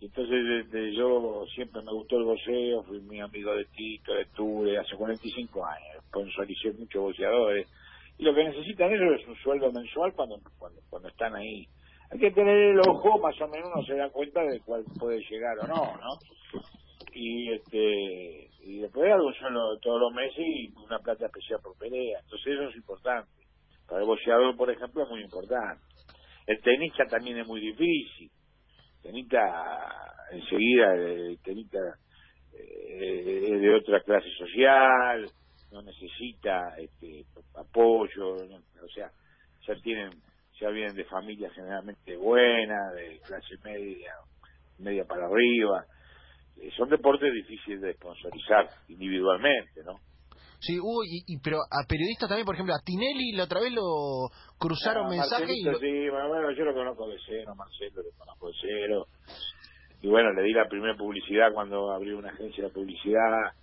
Entonces 0.00 0.64
este, 0.64 0.94
yo 0.94 1.44
siempre 1.54 1.82
me 1.82 1.92
gustó 1.92 2.16
el 2.16 2.24
boxeo, 2.24 2.82
fui 2.84 3.00
muy 3.00 3.20
amigo 3.20 3.54
de 3.54 3.66
Tito, 3.66 4.14
de 4.14 4.24
Ture, 4.26 4.78
hace 4.78 4.96
45 4.96 5.66
años, 5.66 6.04
sponsoricé 6.08 6.72
muchos 6.72 7.02
boxeadores. 7.02 7.68
Y 8.18 8.24
lo 8.24 8.34
que 8.34 8.44
necesitan 8.44 8.90
ellos 8.92 9.20
es 9.20 9.28
un 9.28 9.36
sueldo 9.36 9.70
mensual 9.72 10.12
cuando, 10.14 10.40
cuando, 10.58 10.80
cuando 10.88 11.08
están 11.08 11.34
ahí 11.34 11.66
hay 12.10 12.18
que 12.18 12.30
tener 12.32 12.56
el 12.56 12.80
ojo, 12.80 13.18
más 13.20 13.40
o 13.40 13.48
menos 13.48 13.70
uno 13.72 13.84
se 13.84 13.94
da 13.94 14.10
cuenta 14.10 14.42
de 14.42 14.60
cuál 14.60 14.84
puede 14.98 15.20
llegar 15.30 15.58
o 15.60 15.66
no, 15.66 15.96
¿no? 15.96 16.18
Y 17.12 17.52
este 17.52 18.50
y 18.62 18.80
después 18.80 19.10
solo 19.38 19.78
todos 19.80 20.00
los 20.00 20.12
meses 20.12 20.38
y 20.38 20.72
una 20.84 20.98
plata 20.98 21.26
especial 21.26 21.60
por 21.62 21.76
pelea. 21.78 22.18
Entonces 22.20 22.54
eso 22.54 22.68
es 22.68 22.76
importante. 22.76 23.30
Para 23.86 24.00
el 24.02 24.06
boxeador, 24.06 24.56
por 24.56 24.70
ejemplo, 24.70 25.04
es 25.04 25.08
muy 25.08 25.22
importante. 25.22 25.82
El 26.46 26.60
tenista 26.62 27.04
también 27.06 27.38
es 27.38 27.46
muy 27.46 27.60
difícil. 27.60 28.30
El 28.96 29.02
tenista, 29.02 29.94
enseguida, 30.32 30.94
el 30.94 31.38
tenista 31.42 31.78
eh, 32.52 33.48
es 33.52 33.60
de 33.60 33.74
otra 33.74 34.00
clase 34.02 34.28
social, 34.36 35.26
no 35.72 35.82
necesita 35.82 36.74
este, 36.78 37.24
apoyo, 37.54 38.34
o 38.34 38.88
sea, 38.94 39.10
ya 39.66 39.74
tienen 39.82 40.10
ya 40.60 40.68
vienen 40.68 40.94
de 40.94 41.04
familias 41.04 41.52
generalmente 41.54 42.16
buenas, 42.16 42.94
de 42.94 43.20
clase 43.26 43.56
media, 43.64 44.12
media 44.78 45.04
para 45.04 45.26
arriba. 45.26 45.84
Eh, 46.60 46.70
son 46.76 46.88
deportes 46.90 47.32
difíciles 47.32 47.80
de 47.80 47.94
sponsorizar 47.94 48.68
individualmente, 48.88 49.82
¿no? 49.84 49.94
Sí, 50.60 50.78
Hugo, 50.78 51.00
y, 51.08 51.38
pero 51.40 51.56
a 51.56 51.88
periodistas 51.88 52.28
también, 52.28 52.44
por 52.44 52.54
ejemplo, 52.54 52.74
a 52.74 52.84
Tinelli 52.84 53.32
la 53.32 53.44
otra 53.44 53.60
vez 53.60 53.72
lo 53.72 54.28
cruzaron 54.58 55.08
mensajes 55.08 55.48
y... 55.48 55.64
Sí, 55.64 56.08
bueno, 56.10 56.52
yo 56.52 56.64
lo 56.66 56.74
conozco 56.74 57.08
de 57.08 57.16
cero, 57.26 57.54
Marcelo, 57.56 58.02
lo 58.02 58.12
conozco 58.18 58.48
de 58.48 58.54
cero. 58.60 59.06
Y 60.02 60.08
bueno, 60.08 60.34
le 60.34 60.42
di 60.42 60.52
la 60.52 60.68
primera 60.68 60.94
publicidad 60.96 61.54
cuando 61.54 61.90
abrió 61.90 62.18
una 62.18 62.28
agencia 62.28 62.64
de 62.64 62.70
publicidad 62.70 63.56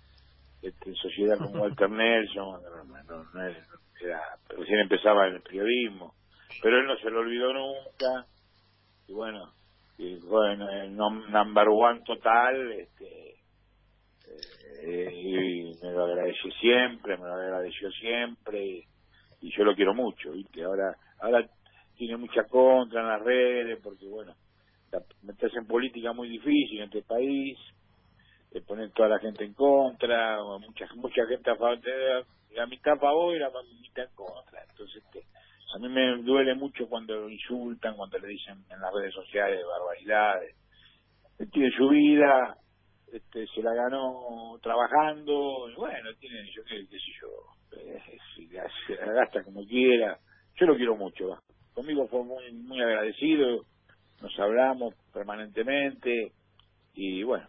este, 0.60 0.90
en 0.90 0.96
sociedad 0.96 1.38
con 1.38 1.56
Walter 1.60 1.88
Nelson, 1.88 2.62
no, 3.06 3.24
no, 3.32 3.46
era, 3.46 4.20
recién 4.48 4.80
empezaba 4.80 5.28
en 5.28 5.34
el 5.34 5.42
periodismo 5.42 6.17
pero 6.62 6.80
él 6.80 6.86
no 6.86 6.96
se 6.98 7.10
lo 7.10 7.20
olvidó 7.20 7.52
nunca. 7.52 8.26
Y 9.06 9.12
bueno 9.12 9.52
y 9.98 10.14
bueno 10.20 10.70
el 10.70 10.94
number 10.96 11.68
one 11.68 12.00
total 12.06 12.72
este 12.72 13.34
eh, 14.84 15.12
y 15.12 15.78
me 15.82 15.90
lo 15.90 16.04
agradeció 16.04 16.50
siempre 16.52 17.16
me 17.16 17.26
lo 17.26 17.34
agradeció 17.34 17.90
siempre 17.90 18.64
y, 18.64 18.84
yo 19.40 19.64
lo 19.64 19.74
quiero 19.74 19.94
mucho 19.94 20.32
viste 20.32 20.62
ahora 20.62 20.96
ahora 21.20 21.44
tiene 21.96 22.16
mucha 22.16 22.44
contra 22.44 23.00
en 23.00 23.08
las 23.08 23.22
redes 23.22 23.80
porque 23.82 24.06
bueno 24.06 24.34
meterse 25.22 25.58
en 25.58 25.66
política 25.66 26.12
muy 26.12 26.28
difícil 26.28 26.78
en 26.78 26.84
este 26.84 27.02
país 27.02 27.58
de 28.52 28.60
poner 28.62 28.92
toda 28.92 29.08
la 29.08 29.18
gente 29.18 29.44
en 29.44 29.54
contra 29.54 30.38
mucha 30.60 30.86
mucha 30.94 31.26
gente 31.26 31.50
a 31.50 31.56
favor 31.56 31.78
la 32.54 32.66
mitad 32.66 32.94
a 32.94 32.98
favor 32.98 33.34
y 33.34 33.38
la 33.38 33.50
mitad 33.80 34.04
en 34.04 34.14
contra. 34.14 34.62
Entonces 34.70 35.02
este, 35.04 35.24
a 35.74 35.78
mí 35.78 35.88
me 35.88 36.22
duele 36.22 36.54
mucho 36.54 36.88
cuando 36.88 37.14
lo 37.14 37.28
insultan, 37.30 37.96
cuando 37.96 38.18
le 38.18 38.28
dicen 38.28 38.64
en 38.70 38.80
las 38.80 38.92
redes 38.92 39.14
sociales 39.14 39.60
barbaridades. 39.66 40.56
Tiene 41.52 41.70
su 41.76 41.88
vida, 41.88 42.56
este, 43.12 43.46
se 43.46 43.62
la 43.62 43.74
ganó 43.74 44.58
trabajando, 44.62 45.68
y 45.70 45.74
bueno, 45.74 46.10
tiene, 46.18 46.50
yo 46.54 46.62
qué, 46.64 46.84
sé 46.86 46.98
yo, 47.20 47.78
eh, 47.78 48.18
se 48.86 48.94
la 48.96 49.12
gasta 49.12 49.44
como 49.44 49.64
quiera. 49.64 50.18
Yo 50.56 50.66
lo 50.66 50.76
quiero 50.76 50.96
mucho, 50.96 51.38
conmigo 51.74 52.08
fue 52.08 52.24
muy, 52.24 52.50
muy 52.52 52.80
agradecido, 52.80 53.64
nos 54.20 54.38
hablamos 54.40 54.94
permanentemente, 55.12 56.32
y 56.94 57.22
bueno, 57.22 57.46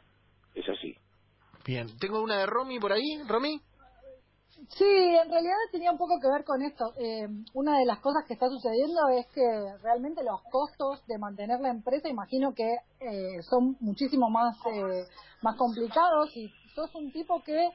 es 0.53 0.69
así. 0.69 0.95
Bien, 1.65 1.87
tengo 1.99 2.21
una 2.21 2.37
de 2.37 2.45
Romy 2.45 2.79
por 2.79 2.91
ahí, 2.91 3.17
Romy. 3.27 3.59
Sí, 4.69 4.85
en 4.85 5.29
realidad 5.29 5.55
tenía 5.71 5.91
un 5.91 5.97
poco 5.97 6.19
que 6.21 6.29
ver 6.29 6.43
con 6.45 6.61
esto. 6.61 6.93
Eh, 6.99 7.27
una 7.53 7.79
de 7.79 7.85
las 7.85 7.99
cosas 7.99 8.23
que 8.27 8.33
está 8.33 8.47
sucediendo 8.49 9.09
es 9.09 9.25
que 9.33 9.41
realmente 9.81 10.23
los 10.23 10.41
costos 10.51 11.05
de 11.07 11.17
mantener 11.17 11.59
la 11.59 11.69
empresa, 11.69 12.07
imagino 12.07 12.53
que 12.53 12.77
eh, 12.99 13.41
son 13.41 13.77
muchísimo 13.79 14.29
más 14.29 14.55
eh, 14.67 15.05
más 15.41 15.55
complicados 15.57 16.35
y 16.37 16.49
sos 16.75 16.93
un 16.95 17.11
tipo 17.11 17.41
que 17.43 17.69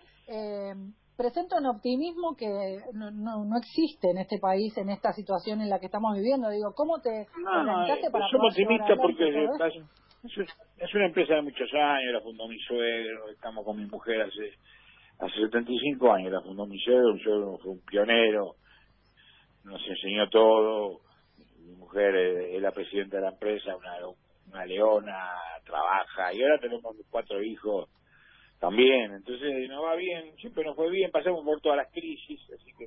presenta 1.17 1.59
un 1.59 1.67
optimismo 1.67 2.37
que 2.37 2.81
no, 2.93 3.11
no, 3.11 3.57
existe 3.59 4.11
en 4.11 4.19
este 4.19 4.39
país, 4.39 4.77
en 4.79 4.89
esta 4.89 5.13
situación 5.13 5.61
en 5.61 5.71
la 5.71 5.79
que 5.81 5.87
estamos 5.87 6.15
viviendo. 6.17 6.49
Digo, 6.49 6.73
¿cómo 6.75 7.01
te 7.01 7.27
no, 7.43 7.63
no, 7.65 7.87
para 8.13 8.29
Somos 8.29 8.53
optimistas 8.53 8.97
porque 8.97 9.49
es, 10.79 10.95
una 10.95 11.07
empresa 11.07 11.35
de 11.35 11.43
muchos 11.43 11.69
años, 11.75 12.13
la 12.13 12.21
fundó 12.21 12.49
mi 12.49 12.59
suegro, 12.61 13.29
estamos 13.31 13.65
con 13.65 13.77
mi 13.77 13.87
mujer 13.87 14.23
hace 14.23 14.53
hace 15.18 15.35
75 15.40 16.12
años 16.12 16.33
la 16.33 16.40
fundó 16.40 16.66
mi 16.66 16.78
suegro, 16.78 17.59
fue 17.59 17.73
un 17.73 17.80
pionero, 17.85 18.56
nos 19.64 19.80
enseñó 19.87 20.28
todo, 20.28 21.00
mi 21.59 21.75
mujer 21.76 22.14
es, 22.14 22.61
la 22.61 22.73
presidenta 22.73 23.16
de 23.16 23.23
la 23.23 23.30
empresa, 23.30 23.76
una, 23.76 23.97
una 24.50 24.66
leona, 24.66 25.30
trabaja, 25.64 26.35
y 26.35 26.42
ahora 26.42 26.59
tenemos 26.59 26.97
cuatro 27.11 27.42
hijos 27.42 27.88
también, 28.61 29.12
entonces 29.12 29.68
nos 29.68 29.85
va 29.85 29.94
bien, 29.97 30.37
siempre 30.37 30.64
nos 30.64 30.76
fue 30.76 30.90
bien, 30.90 31.11
pasamos 31.11 31.44
por 31.44 31.61
todas 31.61 31.78
las 31.78 31.92
crisis, 31.92 32.40
así 32.50 32.71
que 32.78 32.87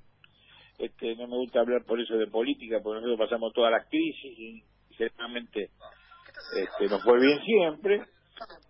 este 0.78 1.16
no 1.16 1.28
me 1.28 1.38
gusta 1.38 1.60
hablar 1.60 1.84
por 1.86 2.00
eso 2.00 2.16
de 2.16 2.28
política, 2.28 2.80
porque 2.84 3.02
nosotros 3.02 3.28
pasamos 3.28 3.54
todas 3.54 3.72
las 3.72 3.88
crisis 3.88 4.38
y 4.38 4.64
ciertamente 4.96 5.70
este, 6.56 6.88
nos 6.88 7.04
fue 7.04 7.20
bien 7.20 7.40
siempre, 7.44 8.02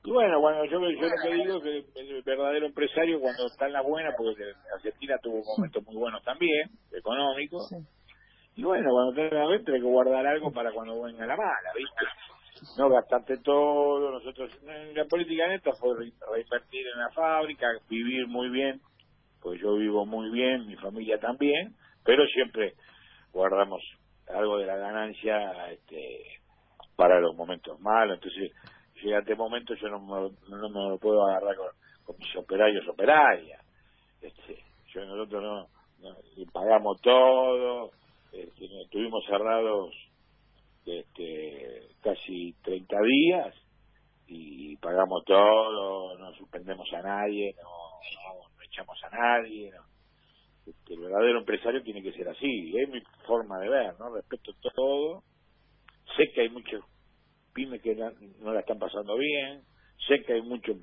y 0.04 0.12
bueno, 0.12 0.40
bueno, 0.40 0.66
yo, 0.66 0.80
yo 0.80 1.10
lo 1.10 1.16
que 1.22 1.34
digo 1.34 1.58
es 1.58 1.64
que 1.64 2.00
el 2.00 2.22
verdadero 2.24 2.66
empresario 2.66 3.20
cuando 3.20 3.46
está 3.48 3.68
en 3.68 3.74
la 3.74 3.82
buena, 3.82 4.12
porque 4.18 4.44
Argentina 4.74 5.18
tuvo 5.22 5.42
momentos 5.58 5.84
muy 5.86 5.96
buenos 5.96 6.24
también, 6.24 6.70
económicos, 6.92 7.70
y 8.56 8.64
bueno, 8.64 8.90
cuando 8.92 9.14
tenés 9.14 9.34
la 9.34 9.48
venta 9.48 9.72
hay 9.72 9.80
que 9.80 9.86
guardar 9.86 10.26
algo 10.26 10.52
para 10.52 10.72
cuando 10.72 11.02
venga 11.02 11.26
la 11.26 11.36
mala, 11.36 11.74
¿viste? 11.76 12.06
No 12.78 12.90
gastarte 12.90 13.38
todo, 13.44 14.12
nosotros, 14.12 14.52
la 14.64 15.06
política 15.06 15.48
neta 15.48 15.72
fue 15.80 15.96
reinvertir 15.96 16.88
en 16.88 17.00
la 17.00 17.10
fábrica, 17.12 17.68
vivir 17.90 18.28
muy 18.28 18.50
bien 18.50 18.82
porque 19.42 19.60
yo 19.60 19.76
vivo 19.76 20.06
muy 20.06 20.30
bien, 20.30 20.68
mi 20.68 20.76
familia 20.76 21.20
también, 21.20 21.76
pero 22.04 22.26
siempre 22.28 22.74
guardamos 23.32 23.82
algo 24.28 24.58
de 24.58 24.66
la 24.66 24.76
ganancia 24.76 25.72
este, 25.72 26.42
para 26.96 27.20
los 27.20 27.36
momentos 27.36 27.80
malos. 27.80 28.16
Entonces, 28.16 28.52
llega 29.02 29.20
este 29.20 29.36
momento, 29.36 29.74
yo 29.76 29.90
no 29.90 30.00
me, 30.00 30.30
no 30.50 30.70
me 30.70 30.90
lo 30.90 30.98
puedo 30.98 31.26
agarrar 31.26 31.56
con, 31.56 31.68
con 32.06 32.18
mis 32.18 32.36
operarios, 32.36 32.88
operarias. 32.88 33.62
Este, 34.22 34.64
yo 34.94 35.06
nosotros 35.06 35.44
no, 35.44 35.70
no 36.00 36.52
pagamos 36.52 37.00
todo, 37.02 37.92
este, 38.32 38.66
estuvimos 38.84 39.24
cerrados 39.26 39.94
este, 40.86 41.90
casi 42.02 42.54
30 42.64 42.96
días 43.02 43.56
y 44.28 44.76
pagamos 44.78 45.24
todo, 45.26 46.18
no 46.18 46.34
suspendemos 46.34 46.88
a 46.94 47.02
nadie, 47.02 47.54
no, 47.62 47.64
no, 47.64 48.50
no 48.56 48.64
echamos 48.64 48.98
a 49.04 49.10
nadie, 49.10 49.72
no. 49.72 49.84
Este, 50.66 50.94
el 50.96 51.00
verdadero 51.00 51.40
empresario 51.40 51.82
tiene 51.82 52.04
que 52.04 52.12
ser 52.12 52.28
así, 52.28 52.78
es 52.78 52.90
mi 52.90 53.02
forma 53.26 53.58
de 53.60 53.70
ver, 53.70 54.00
¿no? 54.00 54.14
Respeto 54.14 54.52
todo, 54.76 55.24
sé 56.18 56.30
que 56.34 56.42
hay 56.42 56.50
muchos 56.50 56.84
pymes 57.58 57.82
que 57.82 57.96
no, 57.96 58.12
no 58.42 58.54
la 58.54 58.60
están 58.60 58.78
pasando 58.78 59.18
bien, 59.18 59.62
sé 60.08 60.22
que 60.24 60.34
hay 60.34 60.42
muchos 60.44 60.78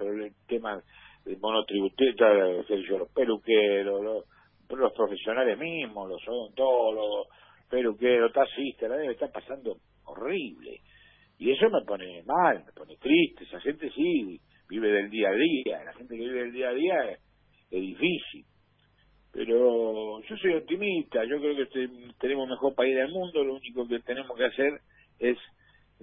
temas 0.49 0.85
de 1.25 1.37
monotributistas, 1.37 2.37
los 2.37 3.13
peluqueros, 3.13 4.03
los, 4.03 4.93
profesionales 4.93 5.57
mismos, 5.57 6.09
los 6.09 6.23
odontólogos, 6.27 7.29
peluqueros, 7.71 8.33
taxistas, 8.33 8.91
la 8.91 9.11
estar 9.11 9.31
pasando 9.31 9.77
horrible. 10.07 10.81
Y 11.39 11.53
eso 11.53 11.71
me 11.71 11.83
pone 11.87 12.23
mal, 12.25 12.65
me 12.65 12.73
pone 12.73 12.97
triste. 12.97 13.45
Esa 13.45 13.61
gente 13.61 13.91
sí 13.91 14.41
vive 14.69 14.89
del 14.89 15.11
día 15.11 15.29
a 15.29 15.35
día. 15.35 15.85
La 15.85 15.93
gente 15.95 16.17
que 16.17 16.23
vive 16.23 16.43
del 16.43 16.53
día 16.53 16.69
a 16.69 16.75
día 16.75 17.11
es, 17.11 17.19
es 17.71 17.81
difícil. 17.81 18.45
Pero 19.33 20.23
yo 20.23 20.37
soy 20.37 20.55
optimista. 20.55 21.25
Yo 21.25 21.41
creo 21.41 21.57
que 21.57 21.63
este, 21.63 21.89
tenemos 22.21 22.45
el 22.45 22.51
mejor 22.51 22.75
país 22.75 22.95
del 22.95 23.11
mundo. 23.11 23.45
Lo 23.45 23.55
único 23.55 23.87
que 23.87 24.01
tenemos 24.01 24.37
que 24.37 24.45
hacer 24.45 24.81
es 25.19 25.39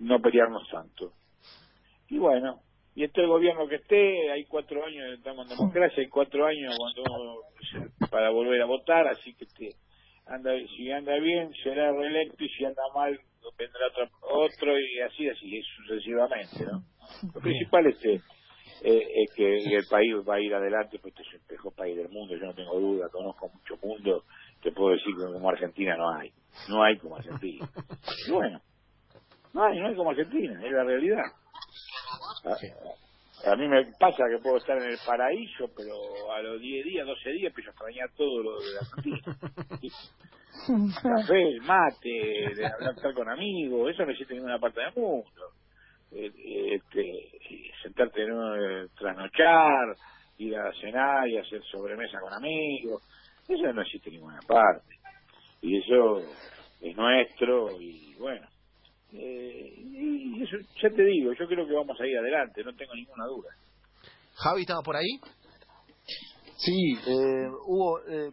no 0.02 0.20
pelearnos 0.20 0.68
tanto. 0.70 1.14
Y 2.10 2.18
bueno, 2.18 2.62
y 2.96 3.04
este 3.04 3.26
gobierno 3.26 3.68
que 3.68 3.76
esté, 3.76 4.32
hay 4.32 4.46
cuatro 4.46 4.84
años, 4.86 5.18
estamos 5.18 5.50
en 5.50 5.58
democracia, 5.58 6.04
hay 6.04 6.10
cuatro 6.10 6.46
años 6.46 6.76
cuando 6.78 7.44
para 8.10 8.32
volver 8.32 8.62
a 8.62 8.66
votar, 8.66 9.08
así 9.08 9.34
que 9.36 9.46
este, 9.46 9.76
anda, 10.26 10.52
si 10.76 10.92
anda 10.92 11.18
bien 11.20 11.54
será 11.64 11.92
reelecto 11.92 12.44
y 12.44 12.50
si 12.50 12.66
anda 12.66 12.82
mal 12.94 13.18
vendrá 13.58 13.88
otro, 13.88 14.10
otro 14.22 14.80
y 14.80 15.00
así, 15.00 15.30
así 15.30 15.62
sucesivamente, 15.78 16.66
¿no? 16.66 16.84
Lo 17.34 17.42
principal 17.42 17.88
es 17.88 17.98
que, 18.00 18.14
eh, 18.16 19.08
es 19.24 19.34
que 19.36 19.76
el 19.76 19.86
país 19.90 20.14
va 20.28 20.36
a 20.36 20.42
ir 20.42 20.54
adelante, 20.54 21.00
pues 21.00 21.14
este 21.14 21.24
es 21.38 21.42
el 21.42 21.56
mejor 21.56 21.74
país 21.76 21.96
del 21.96 22.10
mundo, 22.10 22.36
yo 22.36 22.46
no 22.46 22.54
tengo 22.54 22.80
duda, 22.80 23.08
conozco 23.10 23.50
mucho 23.50 23.78
mundo, 23.82 24.26
te 24.62 24.72
puedo 24.72 24.92
decir 24.92 25.14
que 25.16 25.32
como 25.32 25.50
Argentina 25.50 25.96
no 25.96 26.10
hay, 26.10 26.32
no 26.70 26.84
hay 26.84 26.98
como 26.98 27.16
Argentina. 27.16 27.70
Y 28.28 28.32
bueno, 28.32 28.62
no 29.54 29.64
hay, 29.64 29.80
no 29.80 29.88
hay 29.88 29.96
como 29.96 30.12
Argentina, 30.12 30.60
es 30.64 30.72
la 30.72 30.84
realidad. 30.84 31.24
A, 32.46 33.52
a, 33.52 33.56
mí 33.56 33.68
me 33.68 33.86
pasa 34.00 34.24
que 34.30 34.42
puedo 34.42 34.58
estar 34.58 34.78
en 34.78 34.92
el 34.92 34.98
paraíso, 35.06 35.70
pero 35.76 36.32
a 36.34 36.42
los 36.42 36.60
10 36.62 36.86
días, 36.86 37.06
12 37.06 37.30
días 37.32 37.50
empiezo 37.50 37.70
a 37.70 37.74
extrañar 37.74 38.10
todo 38.16 38.44
lo 38.44 38.60
de 38.60 38.80
Argentina. 38.80 39.38
café, 41.02 41.42
el 41.42 41.62
mate, 41.62 42.54
de 42.56 42.66
hablar 42.66 43.14
con 43.14 43.30
amigos, 43.30 43.92
eso 43.92 44.06
no 44.06 44.12
existe 44.12 44.34
en 44.34 44.40
ninguna 44.40 44.60
parte 44.60 44.82
del 44.82 44.94
mundo. 44.96 45.52
Este, 46.12 47.30
sentarte 47.82 48.24
en 48.24 48.34
un, 48.34 48.90
trasnochar, 48.98 49.96
ir 50.38 50.58
a 50.58 50.72
cenar 50.74 51.28
y 51.30 51.38
hacer 51.38 51.64
sobremesa 51.64 52.20
con 52.20 52.34
amigos, 52.34 53.02
eso 53.48 53.74
no 53.74 53.82
existe 53.82 54.10
en 54.10 54.16
ninguna 54.16 54.40
parte. 54.48 54.98
Y 55.62 55.78
eso 55.78 56.20
es 56.82 56.96
nuestro 56.96 57.80
y 57.80 58.16
bueno, 58.16 58.48
eh, 59.14 59.74
y 59.78 60.44
eso 60.44 60.58
ya 60.82 60.90
te 60.90 61.04
digo, 61.04 61.34
yo 61.34 61.48
creo 61.48 61.68
que 61.68 61.74
vamos 61.74 62.00
a 62.00 62.08
ir 62.08 62.18
adelante, 62.18 62.64
no 62.64 62.74
tengo 62.76 62.96
ninguna 62.96 63.26
duda. 63.26 63.50
Javi, 64.36 64.62
¿estaba 64.62 64.82
por 64.82 64.96
ahí? 64.96 65.20
Sí, 66.58 66.94
eh, 67.08 67.50
Hugo, 67.66 68.00
eh, 68.08 68.32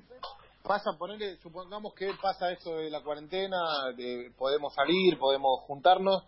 pasa, 0.62 0.90
ponerle, 0.98 1.36
supongamos 1.38 1.94
que 1.94 2.10
pasa 2.20 2.52
esto 2.52 2.76
de 2.76 2.90
la 2.90 3.02
cuarentena, 3.02 3.56
de, 3.96 4.30
podemos 4.36 4.74
salir, 4.74 5.18
podemos 5.18 5.60
juntarnos. 5.66 6.24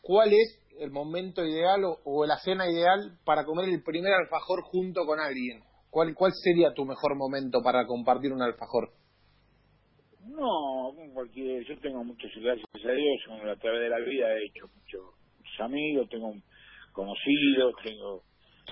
¿Cuál 0.00 0.32
es 0.32 0.60
el 0.78 0.90
momento 0.90 1.44
ideal 1.44 1.84
o, 1.84 1.98
o, 2.04 2.26
la 2.26 2.38
cena 2.38 2.68
ideal 2.68 3.18
para 3.24 3.44
comer 3.44 3.68
el 3.68 3.82
primer 3.82 4.12
alfajor 4.12 4.62
junto 4.62 5.04
con 5.06 5.18
alguien? 5.18 5.62
¿Cuál, 5.90 6.14
¿Cuál 6.14 6.32
sería 6.34 6.72
tu 6.74 6.84
mejor 6.84 7.16
momento 7.16 7.62
para 7.62 7.86
compartir 7.86 8.32
un 8.32 8.42
alfajor? 8.42 8.92
No, 10.26 10.92
cualquier, 11.12 11.64
yo 11.64 11.78
tengo 11.78 12.02
muchos, 12.02 12.30
gracias 12.36 12.66
a 12.74 12.90
Dios, 12.92 13.42
a 13.44 13.56
través 13.56 13.80
de 13.80 13.88
la 13.88 13.98
vida 13.98 14.32
he 14.34 14.46
hecho 14.46 14.66
muchos 14.74 15.60
amigos, 15.60 16.08
tengo 16.08 16.34
conocidos, 16.92 17.74
tengo 17.82 18.22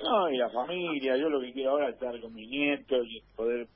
no, 0.00 0.30
y 0.30 0.38
la 0.38 0.48
familia, 0.48 1.16
yo 1.16 1.28
lo 1.28 1.40
que 1.40 1.52
quiero 1.52 1.72
ahora 1.72 1.88
es 1.88 1.94
estar 1.94 2.18
con 2.20 2.32
mis 2.32 2.48
nietos 2.48 3.06
y 3.08 3.20
poder 3.36 3.66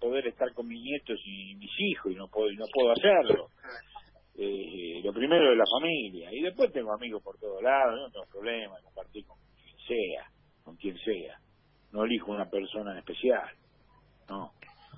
poder 0.00 0.26
estar 0.26 0.52
con 0.54 0.66
mis 0.66 0.80
nietos 0.80 1.20
y 1.24 1.54
mis 1.56 1.70
hijos 1.78 2.12
y 2.12 2.14
no 2.14 2.28
puedo 2.28 2.50
no 2.52 2.64
puedo 2.72 2.92
hacerlo. 2.92 3.48
Eh, 4.38 5.00
lo 5.04 5.12
primero 5.12 5.52
es 5.52 5.58
la 5.58 5.64
familia 5.70 6.30
y 6.32 6.42
después 6.42 6.72
tengo 6.72 6.92
amigos 6.92 7.22
por 7.22 7.38
todos 7.38 7.62
lados, 7.62 8.00
no 8.00 8.10
tengo 8.10 8.26
problema, 8.26 8.74
compartir 8.82 9.26
con 9.26 9.36
quien 9.54 9.76
sea, 9.86 10.30
con 10.64 10.76
quien 10.76 10.96
sea. 10.98 11.38
No 11.92 12.04
elijo 12.04 12.32
una 12.32 12.48
persona 12.48 12.92
en 12.92 12.98
especial. 12.98 13.48
No. 14.28 14.52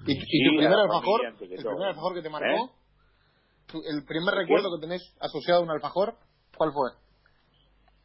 ¿Y, 0.07 0.13
y 0.13 0.21
Sí, 0.21 0.45
tu 0.45 0.57
primer 0.57 0.79
alfajor? 0.79 1.25
¿El 1.27 1.35
primer 1.37 1.89
alfajor 1.89 2.15
que 2.15 2.23
te 2.23 2.31
marcó? 2.31 2.47
¿Eh? 2.47 2.71
Tu- 3.67 3.83
¿El 3.85 4.05
primer 4.07 4.35
recuerdo 4.35 4.69
que 4.77 4.87
tenés 4.87 5.03
asociado 5.21 5.61
a 5.61 5.65
un 5.65 5.71
alfajor? 5.71 6.15
¿Cuál 6.57 6.71
fue? 6.73 6.91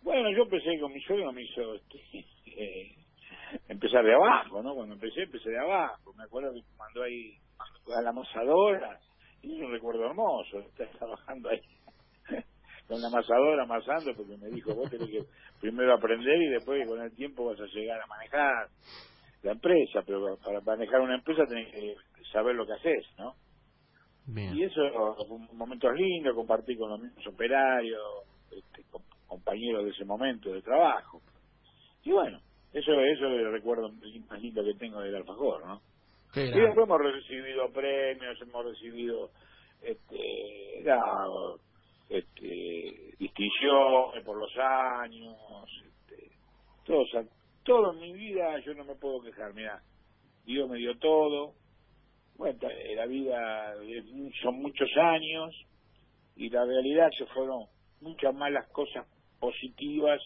Bueno, 0.02 0.30
yo 0.36 0.44
empecé 0.44 0.78
con 0.82 0.92
mi 0.92 1.00
suegro, 1.02 1.32
me 1.32 1.44
hizo 1.44 1.76
este, 1.76 1.98
eh, 2.58 2.96
empezar 3.70 4.04
de 4.04 4.14
abajo, 4.14 4.62
¿no? 4.62 4.74
Cuando 4.76 4.96
empecé, 4.96 5.24
empecé 5.24 5.50
de 5.50 5.60
abajo. 5.60 6.14
Me 6.18 6.24
acuerdo 6.24 6.52
que 6.54 6.62
mandó 6.78 7.04
ahí 7.04 7.38
a 7.98 8.02
la 8.02 8.10
amasadora, 8.10 9.00
y 9.42 9.56
es 9.56 9.62
un 9.64 9.72
recuerdo 9.72 10.06
hermoso, 10.06 10.60
estar 10.60 10.90
trabajando 10.98 11.50
ahí 11.50 11.62
con 12.88 13.02
la 13.02 13.08
amasadora, 13.08 13.64
amasando, 13.64 14.14
porque 14.16 14.36
me 14.38 14.50
dijo, 14.50 14.74
vos 14.76 14.90
tenés 14.90 15.10
que 15.10 15.24
primero 15.62 15.94
aprender 15.94 16.42
y 16.42 16.50
después 16.50 16.86
con 16.88 17.02
el 17.02 17.16
tiempo 17.16 17.46
vas 17.46 17.60
a 17.62 17.66
llegar 17.68 18.02
a 18.02 18.08
manejar 18.08 18.68
la 19.44 19.54
empresa, 19.54 20.04
pero 20.06 20.38
para 20.40 20.62
manejar 20.62 21.02
una 21.02 21.16
empresa 21.16 21.46
tenés 21.48 21.72
que 21.74 21.98
saber 22.32 22.56
lo 22.56 22.66
que 22.68 22.74
haces, 22.74 23.08
¿no? 23.20 23.36
Bien. 24.28 24.54
Y 24.54 24.64
eso 24.64 24.82
fue 25.28 25.38
un 25.38 25.58
momento 25.58 25.92
lindo, 25.92 26.36
compartí 26.36 26.78
con 26.78 26.92
los 26.92 27.02
mismos 27.02 27.28
operarios, 27.28 28.02
este, 28.52 28.86
com- 28.92 29.04
compañeros 29.28 29.86
de 29.86 29.92
ese 29.92 30.06
momento 30.06 30.52
de 30.52 30.62
trabajo. 30.62 31.24
Y 32.04 32.12
bueno, 32.12 32.42
eso 32.74 32.92
eso 32.94 33.28
es 33.28 33.40
el 33.40 33.52
recuerdo 33.52 33.92
más 34.30 34.42
lindo 34.42 34.64
que 34.64 34.76
tengo 34.76 35.02
del 35.02 35.16
alfajor, 35.16 35.66
¿no? 35.66 35.82
Qué 36.34 36.46
Y 36.46 36.60
después 36.62 36.86
hemos 36.88 37.02
recibido 37.02 37.72
premios, 37.74 38.42
hemos 38.42 38.66
recibido 38.66 39.32
este, 39.82 40.84
este, 42.10 43.16
distinciones 43.20 44.26
por 44.26 44.38
los 44.38 44.52
años, 44.58 45.36
este, 45.86 46.32
todo, 46.86 47.04
en 47.66 48.00
mi 48.00 48.14
vida 48.14 48.60
yo 48.60 48.74
no 48.74 48.84
me 48.84 48.96
puedo 48.96 49.22
quejar, 49.22 49.54
mira, 49.54 49.82
Dios 50.46 50.70
me 50.70 50.78
dio 50.78 50.98
todo, 50.98 51.54
bueno, 52.36 52.60
eh, 52.70 52.96
la 52.96 53.06
vida 53.06 53.74
son 54.42 54.62
muchos 54.62 54.90
años 54.98 55.56
y 56.36 56.50
la 56.50 56.66
realidad 56.66 57.10
se 57.18 57.26
fueron 57.28 57.66
muchas 58.02 58.34
más 58.34 58.52
las 58.52 58.68
cosas 58.70 59.08
positivas 59.40 60.20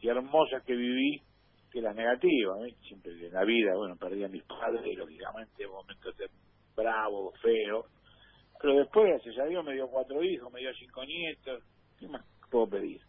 y 0.00 0.08
hermosas 0.08 0.64
que 0.64 0.74
viví 0.74 1.22
que 1.70 1.80
las 1.80 1.94
negativas. 1.94 2.58
¿eh? 2.66 2.74
Siempre 2.88 3.12
en 3.12 3.32
la 3.32 3.44
vida, 3.44 3.76
bueno, 3.76 3.96
perdí 3.96 4.24
a 4.24 4.28
mis 4.28 4.42
padres, 4.44 4.96
lógicamente, 4.96 5.66
momentos 5.66 6.16
de 6.16 6.26
bravos, 6.74 7.38
feos. 7.40 7.86
Pero 8.60 8.76
después, 8.76 9.06
gracias 9.06 9.38
a 9.38 9.46
Dios, 9.46 9.64
me 9.64 9.74
dio 9.74 9.88
cuatro 9.88 10.22
hijos, 10.22 10.52
me 10.52 10.60
dio 10.60 10.72
cinco 10.74 11.04
nietos. 11.04 11.62
¿Qué 11.98 12.08
más 12.08 12.24
puedo 12.50 12.68
pedir? 12.68 13.00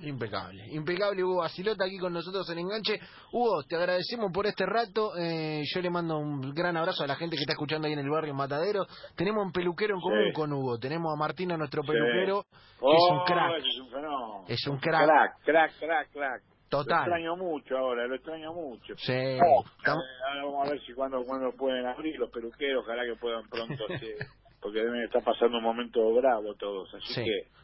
Impecable, 0.00 0.66
impecable 0.72 1.22
Hugo 1.22 1.40
Basilota 1.42 1.84
aquí 1.84 1.98
con 1.98 2.12
nosotros 2.12 2.48
en 2.50 2.58
Enganche. 2.58 2.98
Hugo, 3.32 3.62
te 3.64 3.76
agradecemos 3.76 4.32
por 4.32 4.46
este 4.46 4.66
rato. 4.66 5.12
Eh, 5.16 5.62
yo 5.64 5.80
le 5.80 5.90
mando 5.90 6.18
un 6.18 6.52
gran 6.54 6.76
abrazo 6.76 7.04
a 7.04 7.06
la 7.06 7.14
gente 7.16 7.36
que 7.36 7.42
está 7.42 7.52
escuchando 7.52 7.86
ahí 7.86 7.92
en 7.92 8.00
el 8.00 8.10
barrio 8.10 8.34
Matadero. 8.34 8.86
Tenemos 9.16 9.44
un 9.44 9.52
peluquero 9.52 9.94
en 9.94 10.00
común 10.00 10.24
Sí. 10.28 10.32
con 10.32 10.52
Hugo. 10.52 10.78
Tenemos 10.78 11.12
a 11.12 11.16
Martina, 11.16 11.56
nuestro 11.56 11.82
Sí. 11.82 11.88
peluquero, 11.92 12.42
que 12.42 12.48
es 12.58 12.80
Oh, 12.80 13.12
un 13.14 13.24
crack. 13.24 13.58
ese 13.58 13.68
Es 13.68 13.78
un 13.80 13.90
fenómeno. 13.90 14.44
Es 14.48 14.66
un 14.66 14.78
crack. 14.78 15.06
Crack, 15.06 15.42
crack, 15.44 15.78
crack, 15.78 16.10
crack. 16.12 16.42
Lo 16.42 16.78
Total. 16.78 17.00
extraño 17.00 17.36
mucho 17.36 17.76
ahora, 17.76 18.06
lo 18.06 18.14
extraño 18.14 18.52
mucho. 18.54 18.94
Sí. 18.96 19.12
Eh, 19.12 19.38
Estamos- 19.78 20.04
ahora 20.26 20.44
vamos 20.46 20.66
a 20.66 20.70
ver 20.72 20.80
si 20.86 20.94
cuando, 20.94 21.22
cuando 21.24 21.52
pueden 21.52 21.84
abrir 21.86 22.18
los 22.18 22.30
peluqueros, 22.30 22.82
ojalá 22.82 23.02
que 23.04 23.14
puedan 23.20 23.46
pronto, 23.48 23.84
porque 24.60 24.78
deben 24.78 25.02
estar 25.04 25.22
pasando 25.22 25.58
un 25.58 25.64
momento 25.64 26.00
bravo 26.14 26.54
todos, 26.54 26.88
así 26.94 27.12
Sí. 27.12 27.24
que 27.24 27.61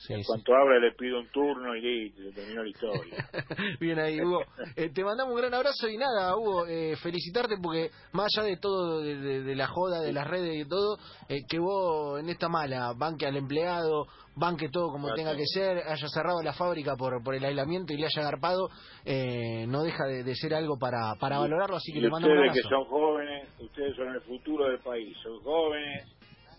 Sí, 0.00 0.12
en 0.14 0.20
sí. 0.20 0.26
cuanto 0.28 0.54
abra 0.54 0.78
le 0.78 0.92
pido 0.92 1.18
un 1.18 1.28
turno 1.30 1.74
y 1.74 1.80
listo, 1.80 2.22
terminó 2.32 2.62
la 2.62 2.68
historia. 2.70 3.16
Bien 3.80 3.98
ahí, 3.98 4.20
Hugo. 4.20 4.42
Eh, 4.76 4.90
te 4.94 5.02
mandamos 5.02 5.34
un 5.34 5.40
gran 5.40 5.52
abrazo 5.52 5.88
y 5.88 5.96
nada, 5.96 6.36
Hugo, 6.36 6.66
eh, 6.68 6.94
felicitarte 7.02 7.56
porque 7.60 7.90
más 8.12 8.28
allá 8.36 8.46
de 8.46 8.56
todo, 8.58 9.00
de, 9.00 9.16
de- 9.16 9.42
de 9.42 9.56
la 9.56 9.66
joda, 9.66 10.00
de 10.00 10.12
las 10.12 10.24
redes 10.28 10.64
y 10.64 10.68
todo, 10.68 10.98
eh, 11.28 11.40
que 11.48 11.58
vos 11.58 12.20
en 12.20 12.28
esta 12.28 12.48
mala 12.48 12.92
banque 12.96 13.26
al 13.26 13.36
empleado, 13.36 14.06
banque 14.36 14.68
todo 14.70 14.92
como 14.92 15.08
Gracias. 15.08 15.26
tenga 15.26 15.36
que 15.36 15.46
ser, 15.46 15.78
haya 15.78 16.08
cerrado 16.08 16.42
la 16.44 16.52
fábrica 16.52 16.94
por, 16.96 17.20
por 17.24 17.34
el 17.34 17.44
aislamiento 17.44 17.92
y 17.92 17.96
le 17.96 18.06
haya 18.06 18.22
agarpado, 18.22 18.68
eh, 19.04 19.66
no 19.66 19.82
deja 19.82 20.04
de, 20.06 20.22
de 20.22 20.34
ser 20.36 20.54
algo 20.54 20.78
para, 20.78 21.16
para 21.18 21.40
valorarlo, 21.40 21.74
así 21.74 21.92
que 21.92 22.00
le 22.00 22.08
mandamos 22.08 22.36
un 22.38 22.44
ustedes 22.46 22.62
que 22.62 22.68
abrazo. 22.68 22.84
son 22.84 22.90
jóvenes, 23.00 23.48
ustedes 23.58 23.96
son 23.96 24.14
el 24.14 24.20
futuro 24.20 24.68
del 24.68 24.78
país, 24.78 25.16
son 25.24 25.40
jóvenes, 25.42 26.06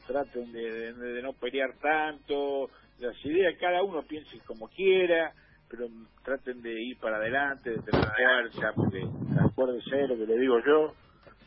traten 0.05 0.51
de- 0.51 0.91
de 0.93 1.21
no 1.21 1.31
pelear 1.39 1.69
tanto, 1.81 2.67
las 2.99 3.25
ideas 3.25 3.55
cada 3.59 3.83
uno 3.83 4.03
piense 4.03 4.39
como 4.45 4.67
quiera, 4.67 5.33
pero 5.69 5.87
traten 6.23 6.61
de 6.61 6.71
ir 6.81 6.97
para 6.99 7.17
adelante, 7.17 7.69
de 7.71 7.79
tener 7.79 8.05
fuerza, 8.15 8.71
porque 8.75 9.03
acuérdense 9.39 10.07
lo 10.07 10.17
que 10.17 10.25
le 10.25 10.37
digo 10.39 10.57
yo, 10.65 10.93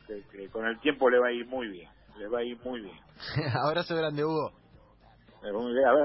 que, 0.07 0.23
que 0.31 0.49
con 0.49 0.67
el 0.67 0.79
tiempo 0.81 1.11
le 1.11 1.19
va 1.19 1.29
a 1.29 1.33
ir 1.33 1.47
muy 1.47 1.69
bien, 1.69 1.89
le 2.19 2.29
va 2.29 2.39
a 2.41 2.45
ir 2.45 2.59
muy 2.65 2.81
bien. 2.81 2.97
abrazo 3.55 3.97
grande, 3.97 4.25
Hugo. 4.25 4.53
Eh, 5.43 5.49
A 5.49 5.93
ver, 5.95 6.01